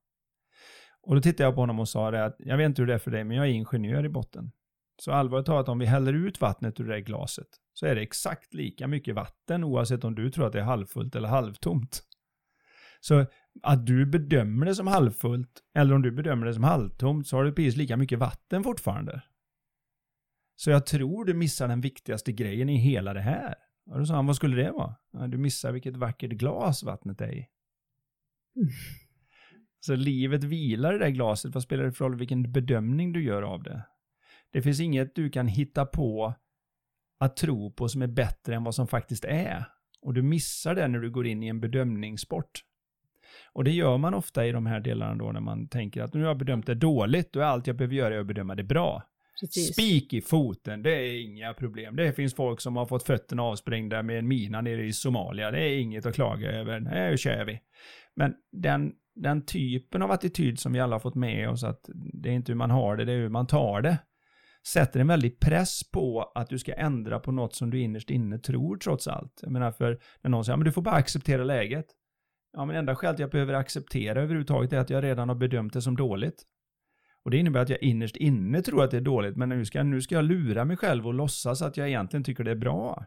[1.02, 2.94] Och då tittade jag på honom och sa det att jag vet inte hur det
[2.94, 4.52] är för dig, men jag är ingenjör i botten.
[5.00, 8.54] Så allvarligt talat, om vi häller ut vattnet ur det glaset så är det exakt
[8.54, 12.02] lika mycket vatten oavsett om du tror att det är halvfullt eller halvtomt.
[13.00, 13.26] Så
[13.62, 17.44] att du bedömer det som halvfullt eller om du bedömer det som halvtomt så har
[17.44, 19.22] du precis lika mycket vatten fortfarande.
[20.56, 23.54] Så jag tror du missar den viktigaste grejen i hela det här.
[23.88, 24.94] Och då sa han, vad skulle det vara?
[25.12, 27.48] Ja, du missar vilket vackert glas vattnet är i.
[28.56, 28.68] Mm.
[29.80, 33.22] Så livet vilar i det där glaset, vad spelar det för roll vilken bedömning du
[33.22, 33.82] gör av det?
[34.50, 36.34] Det finns inget du kan hitta på
[37.18, 39.64] att tro på som är bättre än vad som faktiskt är.
[40.00, 42.64] Och du missar det när du går in i en bedömningssport.
[43.52, 46.20] Och det gör man ofta i de här delarna då när man tänker att nu
[46.20, 48.64] har jag bedömt det dåligt, då är allt jag behöver göra är att bedöma det
[48.64, 49.02] bra.
[49.40, 49.72] Precis.
[49.72, 51.96] Spik i foten, det är inga problem.
[51.96, 55.50] Det finns folk som har fått fötterna avsprängda med en mina nere i Somalia.
[55.50, 56.80] Det är inget att klaga över.
[56.80, 57.60] Nu kör vi.
[58.16, 62.28] Men den, den typen av attityd som vi alla har fått med oss, att det
[62.28, 63.98] är inte hur man har det, det är hur man tar det,
[64.66, 68.38] sätter en väldig press på att du ska ändra på något som du innerst inne
[68.38, 69.38] tror trots allt.
[69.42, 71.86] Jag menar för när någon säger, men du får bara acceptera läget.
[72.52, 75.82] Ja, men enda skälet jag behöver acceptera överhuvudtaget är att jag redan har bedömt det
[75.82, 76.44] som dåligt.
[77.28, 79.82] Och det innebär att jag innerst inne tror att det är dåligt, men nu ska,
[79.82, 83.06] nu ska jag lura mig själv och låtsas att jag egentligen tycker det är bra.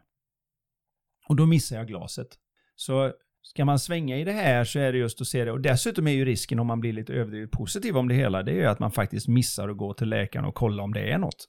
[1.28, 2.28] Och då missar jag glaset.
[2.76, 3.12] Så
[3.42, 5.52] ska man svänga i det här så är det just att se det.
[5.52, 8.52] Och dessutom är ju risken om man blir lite överdrivet positiv om det hela, det
[8.52, 11.18] är ju att man faktiskt missar att gå till läkaren och kolla om det är
[11.18, 11.48] något.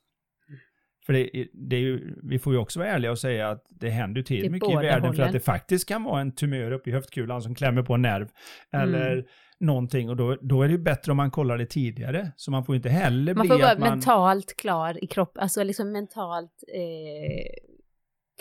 [1.05, 3.89] För det, det är ju, vi får ju också vara ärliga och säga att det
[3.89, 5.25] händer Det till mycket i världen för hållen.
[5.25, 8.29] att det faktiskt kan vara en tumör uppe i höftkulan som klämmer på en nerv.
[8.71, 9.25] Eller Mm.
[9.63, 12.31] Någonting och då, då är det ju bättre om man kollar det tidigare.
[12.35, 13.89] Så man får inte heller Man bli får vara att man...
[13.89, 17.73] mentalt klar i kropp, alltså liksom mentalt eh,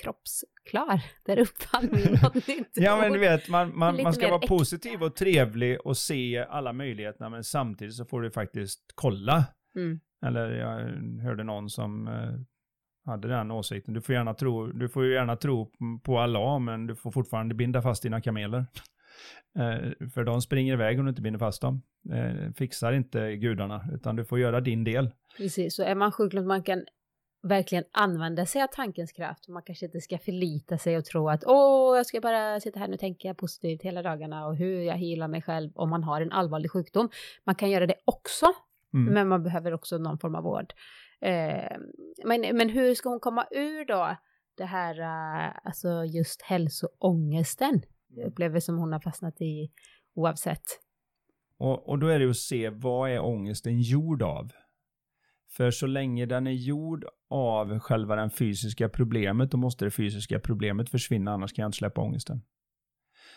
[0.03, 1.05] kroppsklar.
[1.25, 4.49] Där uppfann vi något nytt Ja men du vet, man, man, man ska vara äkta.
[4.49, 9.45] positiv och trevlig och se alla möjligheterna men samtidigt så får du faktiskt kolla.
[9.77, 10.01] Mm.
[10.27, 10.79] Eller jag
[11.23, 13.95] hörde någon som eh, hade den åsikten.
[13.95, 15.71] Du får, gärna tro, du får ju gärna tro
[16.03, 18.67] på Allah men du får fortfarande binda fast dina kameler.
[19.59, 21.83] Eh, för de springer iväg om du inte binder fast dem.
[22.13, 25.11] Eh, fixar inte gudarna utan du får göra din del.
[25.37, 26.85] Precis, så är man sjuk att man kan
[27.43, 29.49] verkligen använda sig av tankens kraft.
[29.49, 32.89] Man kanske inte ska förlita sig och tro att åh, jag ska bara sitta här
[32.89, 36.21] nu och tänka positivt hela dagarna och hur jag healar mig själv om man har
[36.21, 37.09] en allvarlig sjukdom.
[37.45, 38.47] Man kan göra det också,
[38.95, 39.15] Mm.
[39.15, 40.73] men man behöver också någon form av vård.
[41.21, 41.77] Eh,
[42.25, 44.17] men, men hur ska hon komma ur då
[44.57, 45.01] det här,
[45.65, 47.83] alltså just hälsoångesten?
[48.19, 49.73] Eh, upplever som hon har fastnat i
[50.15, 50.63] oavsett.
[51.59, 54.53] Och, och då är det att se vad är ångesten gjord av?
[55.51, 60.41] För så länge den är gjord av själva den fysiska problemet, då måste det fysiska
[60.41, 62.43] problemet försvinna, annars kan jag inte släppa ångesten.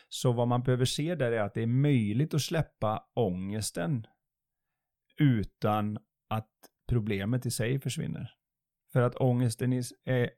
[0.10, 4.08] Så vad man behöver se där är att det är möjligt att släppa ångesten
[5.18, 5.98] utan
[6.30, 6.52] att
[6.88, 8.34] problemet i sig försvinner.
[8.94, 9.74] För att ångesten
[10.04, 10.30] är,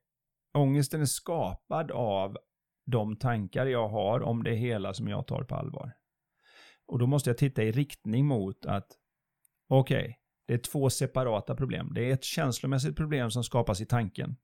[0.54, 2.38] ångesten är skapad av
[2.88, 5.92] de tankar jag har om det hela som jag tar på allvar.
[6.88, 8.88] Och då måste jag titta i riktning mot att
[9.70, 10.14] okej, okay,
[10.48, 11.92] det är två separata problem.
[11.96, 14.36] Det är ett känslomässigt problem som skapas i tanken.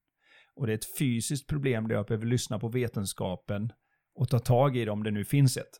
[0.56, 3.72] Och det är ett fysiskt problem där jag behöver lyssna på vetenskapen
[4.16, 5.80] och ta tag i det om det nu finns ett.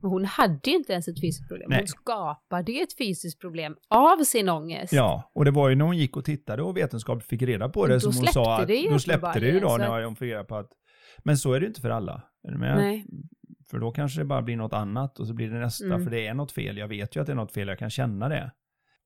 [0.00, 1.70] Hon hade ju inte ens ett fysiskt problem.
[1.70, 1.78] Nej.
[1.78, 4.92] Hon skapade ju ett fysiskt problem av sin ångest.
[4.92, 7.86] Ja, och det var ju när hon gick och tittade och vetenskap fick reda på
[7.86, 8.68] det som hon sa att...
[8.68, 10.72] Det då släppte det ju då när hon fick reda på att...
[11.18, 12.22] Men så är det ju inte för alla.
[12.48, 13.06] Är Nej.
[13.70, 16.04] För då kanske det bara blir något annat och så blir det nästa, mm.
[16.04, 16.76] för det är något fel.
[16.76, 18.52] Jag vet ju att det är något fel, jag kan känna det.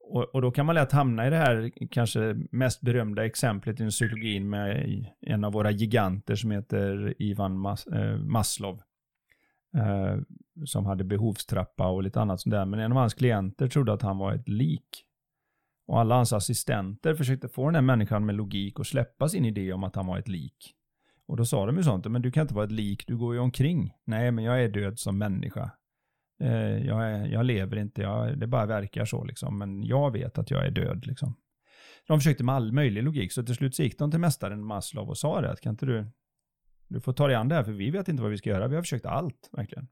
[0.09, 3.89] Och, och, då kan man lätt hamna i det här kanske mest berömda exemplet i
[3.89, 8.81] psykologin med en av våra giganter som heter Ivan Mas äh, Maslow.
[9.77, 10.19] Äh,
[10.65, 12.65] som hade behovstrappa och lite annat sånt där.
[12.65, 15.05] Men en av hans klienter trodde att han var ett lik.
[15.87, 19.73] Och alla hans assistenter försökte få den här människan med logik och släppa sin idé
[19.73, 20.76] om att han var ett lik.
[21.29, 23.35] Och då sa de ju sånt, men du kan inte vara ett lik, du går
[23.35, 23.93] ju omkring.
[24.05, 25.71] Nej, men jag är död som människa.
[26.41, 30.39] Eh, jag, är, jag lever inte, jag, det bara verkar så liksom, men jag vet
[30.39, 31.37] att jag är död liksom.
[32.07, 35.09] De försökte med all möjlig logik, så till slut så gick de till mästaren Maslow
[35.09, 36.07] och sa det, att kan inte du,
[36.89, 38.69] du får ta dig an det här, för vi vet inte vad vi ska göra,
[38.69, 39.89] vi har försökt allt, verkligen.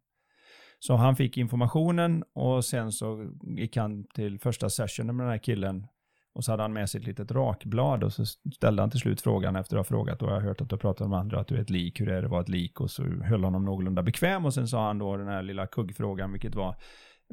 [0.79, 5.39] Så han fick informationen och sen så gick han till första sessionen med den här
[5.39, 5.87] killen
[6.35, 9.21] och så hade han med sig ett litet rakblad och så ställde han till slut
[9.21, 11.41] frågan efter att ha frågat och jag har hört att du har pratat om andra
[11.41, 12.81] att du är ett lik, hur är det att vara ett lik?
[12.81, 16.33] Och så höll honom någorlunda bekväm och sen sa han då den här lilla kuggfrågan
[16.33, 16.77] vilket var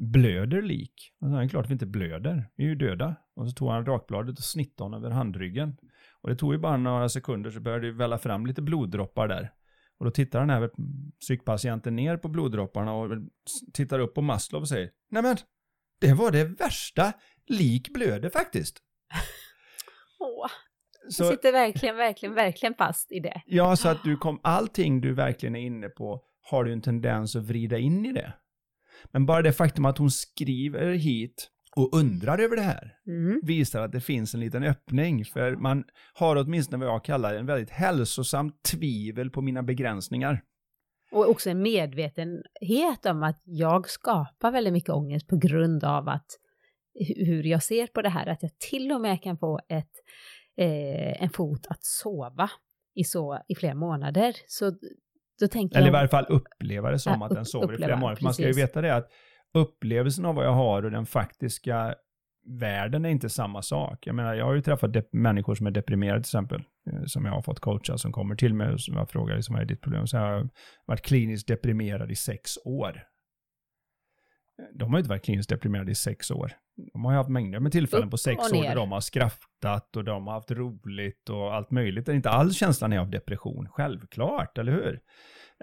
[0.02, 1.12] blöder lik?
[1.20, 3.16] Och så sa klart att vi inte blöder, vi är ju döda.
[3.36, 5.76] Och så tog han rakbladet och snittade honom över handryggen.
[6.20, 9.52] Och det tog ju bara några sekunder så började det välla fram lite bloddroppar där.
[9.98, 10.70] Och då tittar den här
[11.20, 13.10] psykpatienten ner på bloddropparna och
[13.72, 15.36] tittar upp på Maslow och säger Nämen,
[16.00, 17.12] det var det värsta
[17.46, 18.82] lik blöder faktiskt.
[21.08, 23.42] Så, jag sitter verkligen, verkligen, verkligen fast i det.
[23.46, 27.36] Ja, så att du kom, allting du verkligen är inne på har du en tendens
[27.36, 28.32] att vrida in i det.
[29.10, 33.40] Men bara det faktum att hon skriver hit och undrar över det här mm.
[33.42, 35.24] visar att det finns en liten öppning.
[35.24, 35.84] För man
[36.14, 40.42] har åtminstone vad jag kallar en väldigt hälsosam tvivel på mina begränsningar.
[41.12, 46.26] Och också en medvetenhet om att jag skapar väldigt mycket ångest på grund av att
[47.16, 49.90] hur jag ser på det här, att jag till och med kan få ett,
[50.62, 52.50] eh, en fot att sova
[52.94, 54.34] i, så, i flera månader.
[54.46, 54.72] Så
[55.40, 57.86] då tänker Eller i varje fall uppleva det som ja, att den sover uppleva, i
[57.86, 58.16] flera månader.
[58.16, 59.08] För man ska ju veta det att
[59.54, 61.94] upplevelsen av vad jag har och den faktiska
[62.44, 64.06] världen är inte samma sak.
[64.06, 67.32] Jag menar, jag har ju träffat människor som är deprimerade till exempel, eh, som jag
[67.32, 69.80] har fått coacha, som kommer till mig och som jag frågar, liksom, vad är ditt
[69.80, 70.06] problem?
[70.06, 70.48] Så jag har
[70.86, 73.02] varit kliniskt deprimerad i sex år.
[74.74, 76.52] De har ju inte varit kliniskt deprimerade i sex år.
[76.92, 80.04] De har ju haft mängder med tillfällen på sex år där de har skrattat och
[80.04, 82.06] de har haft roligt och allt möjligt.
[82.06, 85.00] Det är inte alls känslan är av depression, självklart, eller hur?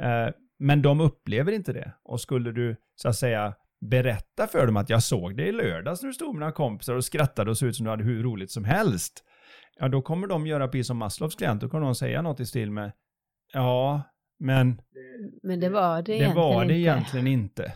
[0.02, 1.94] Eh, men de upplever inte det.
[2.04, 6.02] Och skulle du, så att säga, berätta för dem att jag såg dig i lördags
[6.02, 8.24] när du stod med några kompisar och skrattade och såg ut som du hade hur
[8.24, 9.24] roligt som helst.
[9.80, 11.62] Ja, då kommer de göra precis som Maslows klient.
[11.62, 12.92] Då kommer de säga något i stil med
[13.54, 14.02] Ja,
[14.40, 14.82] men...
[15.44, 16.74] Men det var det, det egentligen var det inte.
[16.74, 17.74] egentligen inte.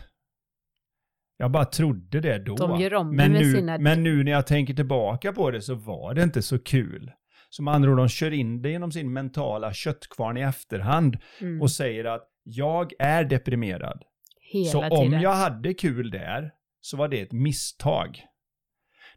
[1.36, 2.54] Jag bara trodde det då.
[2.54, 3.78] De gör om men, nu, sina...
[3.78, 7.12] men nu när jag tänker tillbaka på det så var det inte så kul.
[7.48, 11.62] Som andra ord, de kör in det genom sin mentala köttkvarn i efterhand mm.
[11.62, 14.02] och säger att jag är deprimerad.
[14.40, 15.14] Hela så tiden.
[15.14, 18.24] om jag hade kul där så var det ett misstag.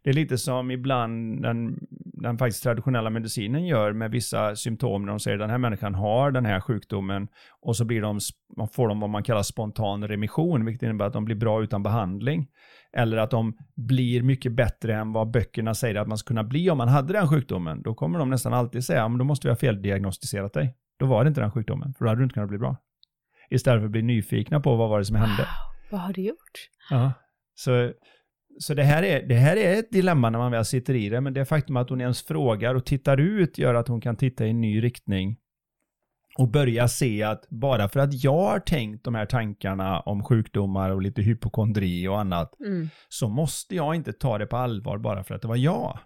[0.03, 1.80] Det är lite som ibland den,
[2.22, 5.95] den faktiskt traditionella medicinen gör med vissa symptom när de säger att den här människan
[5.95, 7.28] har den här sjukdomen
[7.61, 8.20] och så blir de,
[8.57, 11.84] man får de vad man kallar spontan remission, vilket innebär att de blir bra utan
[11.84, 12.47] behandling.
[12.93, 16.70] Eller att de blir mycket bättre än vad böckerna säger att man ska kunna bli
[16.70, 17.82] om man hade den sjukdomen.
[17.82, 20.76] Då kommer de nästan alltid säga, men då måste vi ha feldiagnostiserat dig.
[20.99, 22.78] Då var det inte den sjukdomen, för då hade du inte kunnat bli bra.
[23.49, 25.38] Istället för att bli nyfikna på vad var det som hände.
[25.38, 25.47] Wow,
[25.91, 26.70] vad har du gjort?
[26.89, 27.13] Ja,
[27.55, 27.91] så
[28.60, 31.22] så det här, är, det här är ett dilemma när man väl sitter i det,
[31.22, 34.45] men det faktum att hon ens frågar och tittar ut gör att hon kan titta
[34.45, 35.38] i en ny riktning
[36.38, 40.89] och börja se att bara för att jag har tänkt de här tankarna om sjukdomar
[40.89, 42.89] och lite hypokondri och annat, mm.
[43.10, 45.99] så måste jag inte ta det på allvar bara för att det var jag.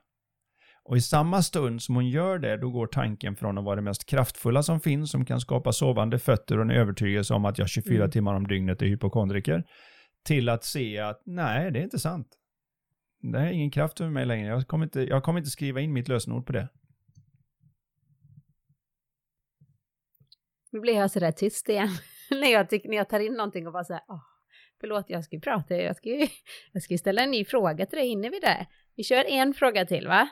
[0.84, 3.82] Och i samma stund som hon gör det, då går tanken från att vara det
[3.82, 7.70] mest kraftfulla som finns, som kan skapa sovande fötter och en övertygelse om att jag
[7.70, 8.12] 24 mm.
[8.12, 9.64] timmar om dygnet är hypokondriker,
[10.26, 12.28] till att se att nej, det är inte sant
[13.22, 14.48] det är ingen kraft över mig längre.
[14.48, 16.68] Jag kommer, inte, jag kommer inte skriva in mitt lösenord på det.
[20.72, 21.90] Nu blir jag sådär tyst igen.
[22.32, 24.22] när, jag tycker, när jag tar in någonting och bara så här, åh,
[24.80, 26.28] förlåt jag ska ju prata, jag ska ju,
[26.72, 28.68] jag ska ju ställa en ny fråga till dig, hinner vi det?
[28.96, 30.30] Vi kör en fråga till va?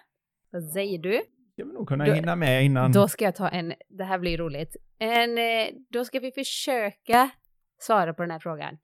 [0.51, 1.21] Vad säger du?
[1.55, 2.91] Jag vill nog kunna Då- hinna med innan.
[2.91, 4.75] Då ska jag ta en, det här blir roligt.
[4.99, 7.29] En, eh, då ska vi försöka
[7.79, 8.77] svara på den här frågan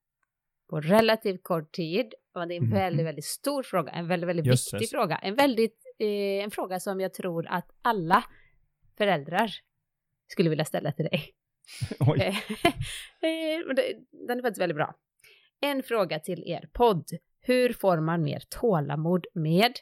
[0.70, 2.14] på relativt kort tid.
[2.34, 2.74] Och det är en Mhm.
[2.74, 4.74] väldigt, väldigt stor fråga, en väldigt, väldigt Jösses.
[4.74, 5.16] viktig fråga.
[5.18, 8.24] En väldigt, eh, en fråga som jag tror att alla
[8.98, 9.52] föräldrar
[10.28, 11.24] skulle vilja ställa till dig.
[12.00, 12.20] Oj.
[12.22, 12.28] Eh,
[13.30, 13.60] eh,
[14.28, 14.96] Den är faktiskt väldigt bra.
[15.62, 17.06] En fråga till er podd.
[17.42, 19.74] Hur får man mer tålamod med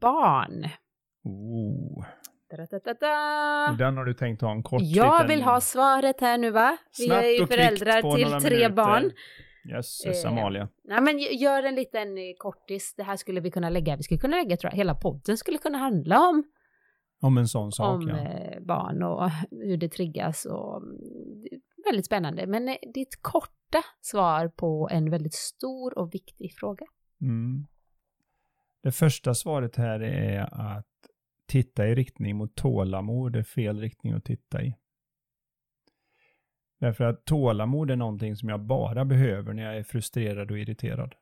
[0.00, 0.68] barn?
[1.24, 2.04] Oh.
[2.50, 3.70] Da-da-da-da.
[3.72, 6.50] Och den har du tänkt ha en kort Jag liten- vill ha svaret här nu
[6.50, 6.76] va?
[6.98, 8.68] Vi Snabbt är ju föräldrar till tre minuter.
[8.70, 9.10] barn.
[9.64, 10.68] Jösses, Eh, Amalia.
[10.84, 12.94] Nej men gör en liten eh, kortis.
[12.96, 13.96] Det här skulle vi kunna lägga.
[13.96, 16.44] Vi skulle kunna lägga, tror jag, hela podden skulle kunna handla om,
[17.20, 18.16] Om en sån sak, om ja.
[18.16, 20.98] eh, barn och hur det triggas och mm,
[21.50, 21.58] det
[21.90, 22.46] väldigt spännande.
[22.46, 26.86] Men eh, ditt korta svar på en väldigt stor och viktig fråga.
[27.20, 27.66] Mm.
[28.82, 30.40] Det första svaret här är
[30.76, 30.86] att
[31.46, 34.74] titta i riktning mot tålamod är fel riktning att titta i.
[36.80, 41.14] Därför att tålamod är någonting som jag bara behöver när jag är frustrerad och irriterad.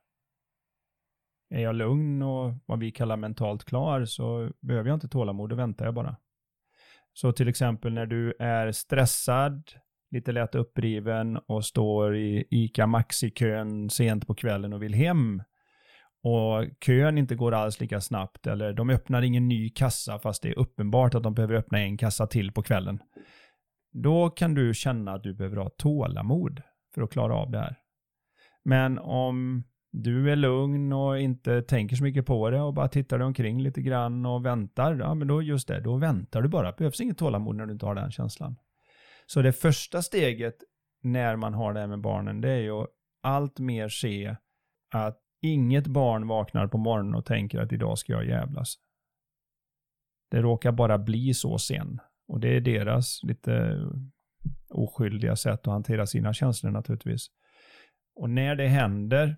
[1.49, 5.55] Är jag lugn och vad vi kallar mentalt klar så behöver jag inte tålamod, då
[5.55, 6.15] väntar jag bara.
[7.13, 9.71] Så till exempel när du är stressad,
[10.11, 15.43] lite lätt uppriven och står i ICA Maxi-kön sent på kvällen och vill hem
[16.23, 20.49] och kön inte går alls lika snabbt eller de öppnar ingen ny kassa fast det
[20.49, 22.99] är uppenbart att de behöver öppna en kassa till på kvällen.
[23.91, 26.61] Då kan du känna att du behöver ha tålamod
[26.93, 27.75] för att klara av det här.
[28.63, 33.17] Men om du är lugn och inte tänker så mycket på det och bara tittar
[33.17, 36.71] dig omkring lite grann och väntar, ja men då just det, då väntar du bara.
[36.71, 38.55] Det behövs inget tålamod när du inte har den känslan.
[39.25, 40.55] Så det första steget
[41.03, 42.87] när man har det här med barnen, det är ju att
[43.23, 44.35] allt mer se
[44.93, 48.75] att inget barn vaknar på morgonen och tänker att idag ska jag jävlas.
[50.31, 51.99] Det råkar bara bli så sen.
[52.27, 53.81] Och det är deras lite
[54.69, 57.27] oskyldiga sätt att hantera sina känslor naturligtvis.
[58.15, 59.37] Och när det händer,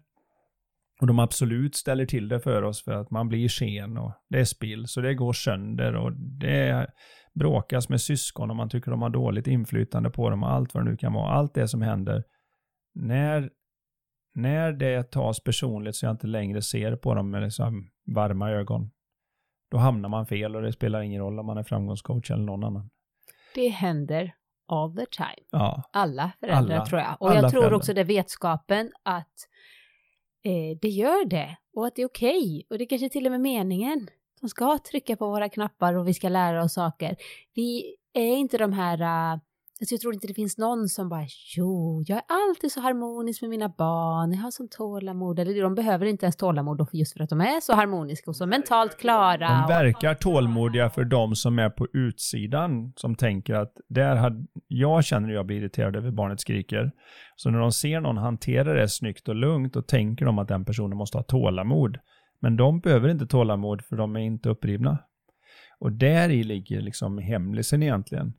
[1.02, 4.40] och de absolut ställer till det för oss för att man blir sen och det
[4.40, 6.88] är spill, så det går sönder och det
[7.34, 10.86] bråkas med syskon och man tycker de har dåligt inflytande på dem och allt vad
[10.86, 11.32] det nu kan vara.
[11.32, 12.24] Allt det som händer.
[12.96, 13.50] När,
[14.36, 18.92] när det tas personligt så jag inte längre ser på dem med liksom varma ögon,
[19.72, 22.64] då hamnar man fel och det spelar ingen roll om man är framgångscoach eller någon
[22.64, 22.90] annan.
[23.56, 24.34] Det händer
[24.68, 25.48] all the time.
[25.52, 26.86] Ja, Alla föräldrar Alla.
[26.86, 27.18] tror jag.
[27.20, 27.74] Och jag tror föräldrar.
[27.74, 29.36] också det vetskapen att
[30.44, 32.66] eh, det gör det och att det är okej.
[32.70, 34.08] Och det kanske till och med meningen.
[34.42, 37.16] De ska trycka på våra knappar och vi ska lära oss saker.
[37.56, 39.02] Vi är inte de här,
[39.34, 39.40] uh,
[39.82, 41.26] alltså jag tror inte det finns någon som bara
[41.58, 45.40] jo, jag är alltid så harmonisk med mina barn, jag har sån tålamod.
[45.40, 48.32] Eller de behöver inte ens tålamod då, för just för att de är så harmoniska
[48.32, 49.66] och så mentalt klara.
[49.68, 55.06] de verkar tålmodiga för de som är på utsidan, som tänker att där hade, jag
[55.06, 56.92] känner jag blir irriterad över barnet skriker.
[57.36, 60.66] Så när de ser någon hantera det snyggt och lugnt, och tänker de att den
[60.66, 61.98] personen måste ha tålamod.
[62.42, 65.00] Men de behöver inte tålamod för de är inte upprivna.
[65.80, 68.34] Och där i ligger liksom hemlisen egentligen.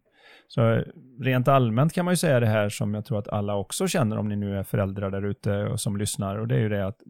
[0.55, 0.84] Så
[1.20, 4.18] rent allmänt kan man ju säga det här som jag tror att alla också känner
[4.18, 6.36] om ni nu är föräldrar där ute och som lyssnar.
[6.36, 7.01] Och det är ju det att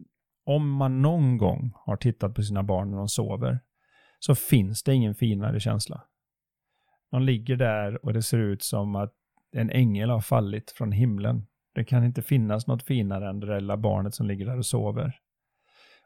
[0.45, 3.59] om man någon gång har tittat på sina barn när de sover
[4.19, 6.03] så finns det ingen finare känsla.
[7.11, 9.13] De ligger där och det ser ut som att
[9.51, 11.47] en ängel har fallit från himlen.
[11.75, 14.65] Det kan inte finnas något finare än det där lilla barnet som ligger där och
[14.65, 15.15] sover.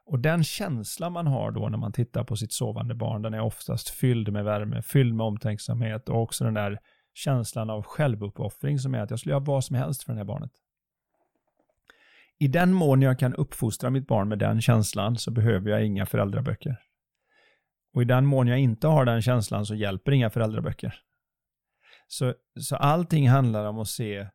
[0.06, 3.42] Och den känsla man har då när man tittar på sitt sovande barn, den är
[3.42, 6.80] oftast fylld med värme, fylld med omtänksamhet och också den där
[7.16, 10.26] känslan av självuppoffring som är att jag skulle göra vad som helst för det här
[10.26, 10.52] barnet.
[12.40, 16.06] I den mån jag kan uppfostra mitt barn med den känslan så behöver jag inga
[16.06, 16.82] föräldraböcker.
[17.94, 21.02] Och i den mån jag inte har den känslan så hjälper inga föräldraböcker.
[22.08, 24.28] Så, så allting handlar om att se,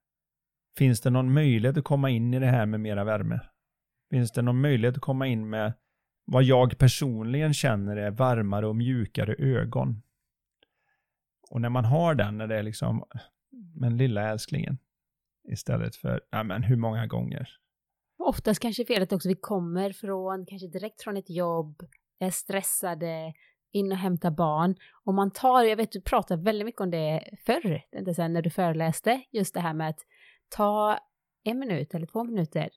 [0.79, 3.41] finns det någon möjlighet att komma in i det här med mera värme?
[4.11, 5.73] Finns det någon möjlighet att komma in med
[6.25, 10.03] vad jag personligen känner är varmare och mjukare ögon?
[11.51, 13.05] Och när man har den, när det är liksom,
[13.75, 14.79] men lilla älsklingen,
[15.49, 17.49] istället för, ja men hur många gånger?
[18.19, 21.83] Oftast kanske felet också, vi kommer från, kanske direkt från ett jobb,
[22.19, 23.33] är stressade,
[23.73, 24.75] in och hämta barn.
[25.05, 28.43] Och man tar, jag vet du pratade väldigt mycket om det förr, inte sen när
[28.43, 30.01] du föreläste, just det här med att
[30.49, 30.99] ta
[31.45, 32.71] en minut eller två minuter,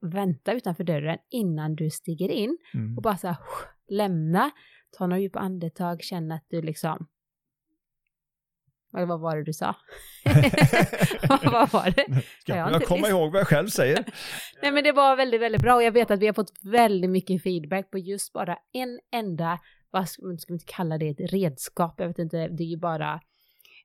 [0.00, 2.96] vänta utanför dörren innan du stiger in Mm.
[2.96, 3.36] och bara så här,
[3.88, 4.50] lämna,
[4.98, 7.06] ta några djupa andetag, känna att du liksom
[8.96, 9.66] Eller vad var det du sa?
[11.52, 12.22] vad var det?
[12.40, 14.04] Ska jag, jag komma ihåg vad jag själv säger?
[14.62, 17.10] Nej men det var väldigt, väldigt bra och jag vet att vi har fått väldigt
[17.10, 19.58] mycket feedback på just bara en enda,
[19.90, 23.20] vad ska man inte kalla det, ett redskap, jag vet inte, det är ju bara,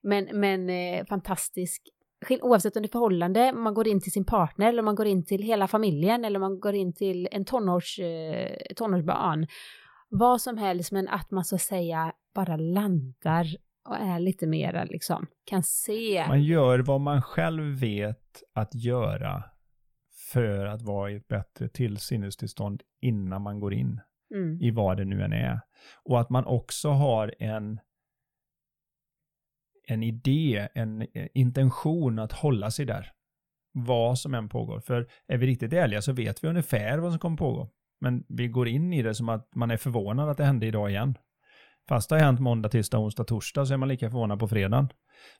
[0.03, 1.82] men, men eh, fantastisk
[2.30, 5.26] oavsett om det är förhållande, man går in till sin partner eller man går in
[5.26, 9.47] till hela familjen eller man går in till en tonårs, eh, tonårsbarn.
[10.10, 13.45] Vad som helst, men att man så att säga bara landar
[13.86, 16.26] och är lite mera liksom, kan se.
[16.28, 19.44] Man gör vad man själv vet att göra
[20.32, 24.02] för att vara i ett bättre tillsinnestillstånd innan man går in
[24.36, 24.62] mm.
[24.62, 25.60] i vad det nu än är.
[26.04, 27.80] Och att man också har en
[29.88, 33.12] en idé, en eh, intention att hålla sig där.
[33.72, 34.80] Vad som än pågår.
[34.80, 37.70] För är vi riktigt ärliga så vet vi ungefär vad som kommer pågå.
[38.02, 40.90] Men vi går in i det som att man är förvånad att det hände idag
[40.90, 41.18] igen.
[41.90, 44.90] Fast det har hänt måndag, tisdag, onsdag, torsdag så är man lika förvånad på fredagen.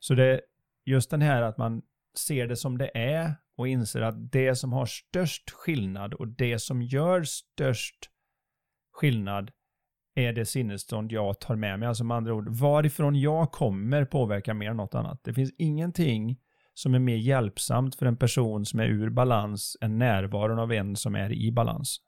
[0.00, 0.40] Så det är
[0.84, 1.82] just den här att man
[2.18, 6.58] ser det som det är och inser att det som har störst skillnad och det
[6.58, 8.10] som gör störst
[8.92, 9.50] skillnad
[10.14, 11.88] är det sinnesstånd jag tar med mig.
[11.88, 15.20] Alltså med andra ord, varifrån jag kommer påverkar mer än något annat.
[15.24, 16.38] Det finns ingenting
[16.74, 20.96] som är mer hjälpsamt för en person som är ur balans än närvaron av en
[20.96, 21.98] som är i balans.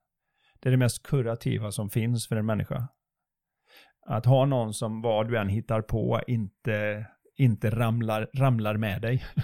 [0.61, 2.89] Det är det mest kurativa som finns för en människa.
[4.11, 7.07] Att ha någon som vad du än hittar på inte,
[7.37, 9.25] inte ramlar, ramlar med dig.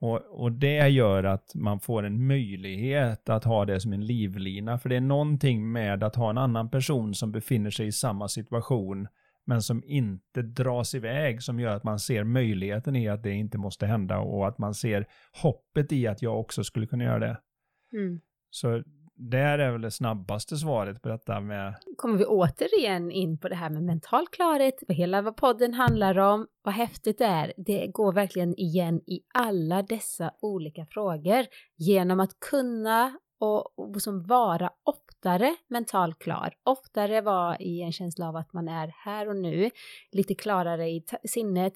[0.00, 4.78] Och, och det gör att man får en möjlighet att ha det som en livlina.
[4.78, 8.28] För det är någonting med att ha en annan person som befinner sig i samma
[8.28, 9.08] situation
[9.46, 13.58] men som inte dras iväg som gör att man ser möjligheten i att det inte
[13.58, 15.06] måste hända och att man ser
[15.42, 17.38] hoppet i att jag också skulle kunna göra det.
[17.92, 18.20] Mm.
[18.50, 18.82] Så
[19.16, 21.74] där är väl det snabbaste svaret på detta med...
[21.96, 26.18] Kommer vi återigen in på det här med mental klarhet, vad hela vad podden handlar
[26.18, 27.52] om, vad häftigt det är.
[27.56, 31.46] Det går verkligen igen i alla dessa olika frågor
[31.76, 38.28] genom att kunna och, och som vara oftare mentalt klar, oftare vara i en känsla
[38.28, 39.70] av att man är här och nu,
[40.12, 41.72] lite klarare i sinnet,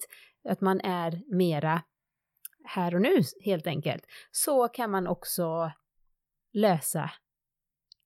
[0.49, 1.81] att man är mera
[2.63, 5.71] här och nu helt enkelt, så kan man också
[6.53, 7.11] lösa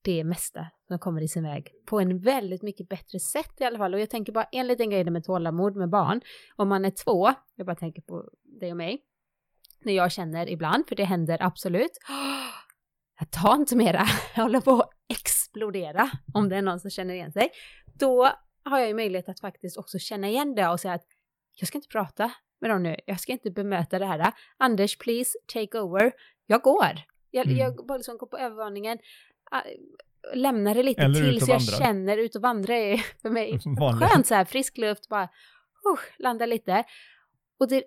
[0.04, 3.78] det mesta som kommer i sin väg på en väldigt mycket bättre sätt i alla
[3.78, 3.94] fall.
[3.94, 6.20] Och jag tänker bara en liten grej med tålamod med barn.
[6.56, 8.30] Om man är två, jag bara tänker på
[8.60, 9.02] dig och mig,
[9.80, 11.98] när jag känner ibland, för det händer absolut,
[13.18, 17.14] jag tar inte mera, jag håller på att explodera om det är någon som känner
[17.14, 17.50] igen sig.
[17.94, 18.30] Då
[18.64, 21.06] har jag ju möjlighet att faktiskt också känna igen det och säga att
[21.54, 24.32] jag ska inte prata med dem nu, jag ska inte bemöta det här.
[24.56, 26.12] Anders, please take over.
[26.46, 27.00] Jag går.
[27.30, 27.58] Jag, mm.
[27.58, 28.98] jag bara liksom går på övervåningen,
[30.34, 33.58] lämna det lite Eller tills jag känner ut och vandra är för mig.
[34.00, 36.84] Skönt så här, frisk luft, bara uh, landa lite.
[37.58, 37.82] Och det,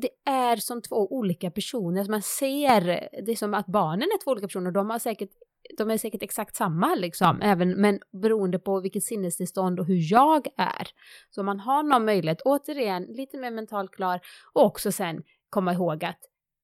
[0.00, 2.82] det, är som två olika personer, man ser,
[3.26, 5.30] det är som att barnen är två olika personer, de har säkert
[5.78, 10.46] de är säkert exakt samma liksom, även, men beroende på vilket sinnestillstånd och hur jag
[10.56, 10.88] är.
[11.30, 14.20] Så man har någon möjlighet, återigen, lite mer mentalt klar.
[14.52, 16.18] Och också sen komma ihåg att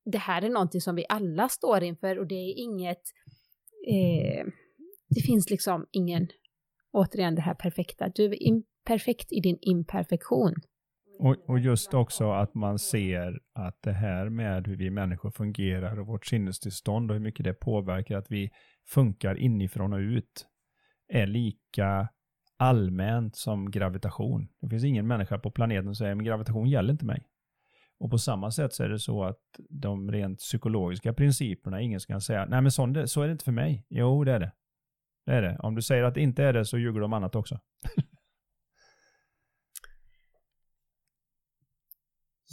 [0.04, 3.02] det här är någonting som vi alla står inför och det är inget
[3.86, 4.46] eh,
[5.08, 6.28] det finns liksom ingen,
[6.92, 10.54] återigen det här perfekta, du är imperfekt i din imperfektion.
[11.18, 16.00] Och, och, just också att man ser att det här med hur vi människor fungerar
[16.00, 18.50] och vårt sinnestillstånd och hur mycket det påverkar att vi
[18.88, 20.46] funkar inifrån och ut
[21.08, 22.08] är lika
[22.56, 24.48] allmänt som gravitation.
[24.60, 27.26] Det finns ingen människa på planeten som säger men gravitation gäller inte mig.
[27.98, 29.40] Och på samma sätt så är det så att
[29.70, 33.52] de rent psykologiska principerna, ingen ska säga, nej men så, så är det inte för
[33.52, 33.86] mig.
[33.88, 34.52] Jo, det är det.
[35.26, 35.58] Det är det.
[35.58, 37.58] Om du säger att det inte är det så ljuger de annat också.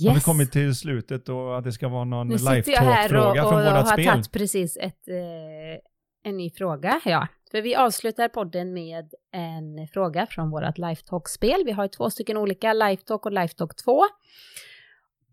[0.02, 0.08] Yes.
[0.08, 2.70] Har vi kommit till slutet och att det ska vara någon live-talk-fråga
[3.10, 3.36] från vårat spel?
[3.38, 5.80] Nu sitter jag här och, och har tagit precis ett, eh,
[6.24, 7.02] en ny fråga.
[7.06, 11.64] Ja, för vi avslutar podden med en fråga från vårat live-talk-spel.
[11.66, 14.04] Vi har två stycken olika, live-talk och live-talk 2.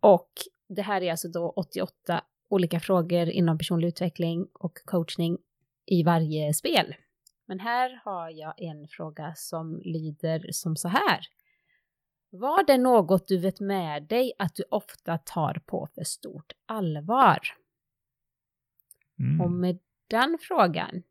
[0.00, 0.30] Och
[0.68, 5.38] det här är alltså då 88 olika frågor inom personlig utveckling och coachning
[5.86, 6.94] i varje spel.
[7.46, 11.20] Men här har jag en fråga som lyder som så här.
[12.30, 17.38] Var det något du vet med dig att du ofta tar på för stort allvar?
[19.18, 19.40] Mm.
[19.40, 19.78] Och med
[20.08, 21.02] den frågan.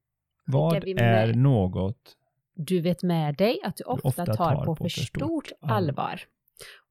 [0.46, 2.18] Vad är något
[2.58, 5.76] du vet med dig att du ofta, ofta tar, tar, på, för stort allvar?
[5.76, 6.22] allvar?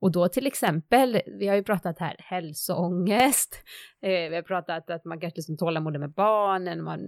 [0.01, 3.55] Och då till exempel, vi har ju pratat här hälsoångest,
[4.03, 7.01] eh, vi har pratat att man kanske liksom tålamod med barnen, man,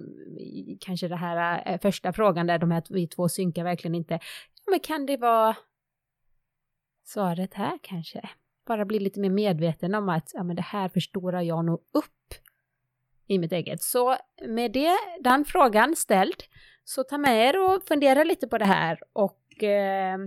[0.81, 4.19] kanske det här eh, första frågan där de här vi två synkar verkligen inte.
[4.71, 5.57] Men kan det vara
[7.05, 8.29] svaret här kanske?
[8.69, 12.35] bara bli lite mer medveten om att ja, men det här förstorar jag nog upp
[13.27, 13.83] i mitt eget.
[13.83, 16.43] Så med det, den frågan ställd,
[16.85, 20.19] så ta med er och fundera lite på det här och eh,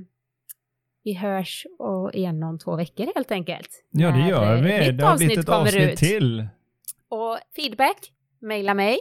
[1.03, 3.69] vi hörs och igen om två veckor helt enkelt.
[3.91, 4.91] Ja, det gör vi.
[4.91, 5.97] Det har blivit ett avsnitt ut.
[5.97, 6.47] till.
[7.09, 7.97] Och feedback,
[8.39, 8.99] mejla mig.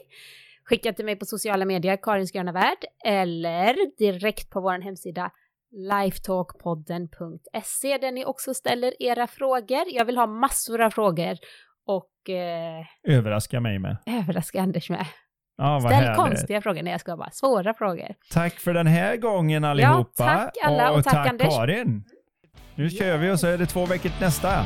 [0.65, 5.31] Skicka till mig på sociala medier, Karins gröna värld, eller direkt på vår hemsida
[5.73, 9.83] lifetalkpodden.se där ni också ställer era frågor.
[9.87, 11.37] Jag vill ha massor av frågor
[11.87, 13.97] och eh, Överraska mig med.
[14.07, 15.07] överraska Anders med.
[15.61, 16.17] Ja, vad Ställ härligt.
[16.17, 18.09] konstiga frågor när jag ska bara svåra frågor.
[18.33, 20.27] Tack för den här gången allihopa.
[20.27, 21.49] tack alla och tack, tack Anders.
[21.57, 22.05] Karin.
[22.75, 24.65] Nu kör vi och så är det två veckor till nästa.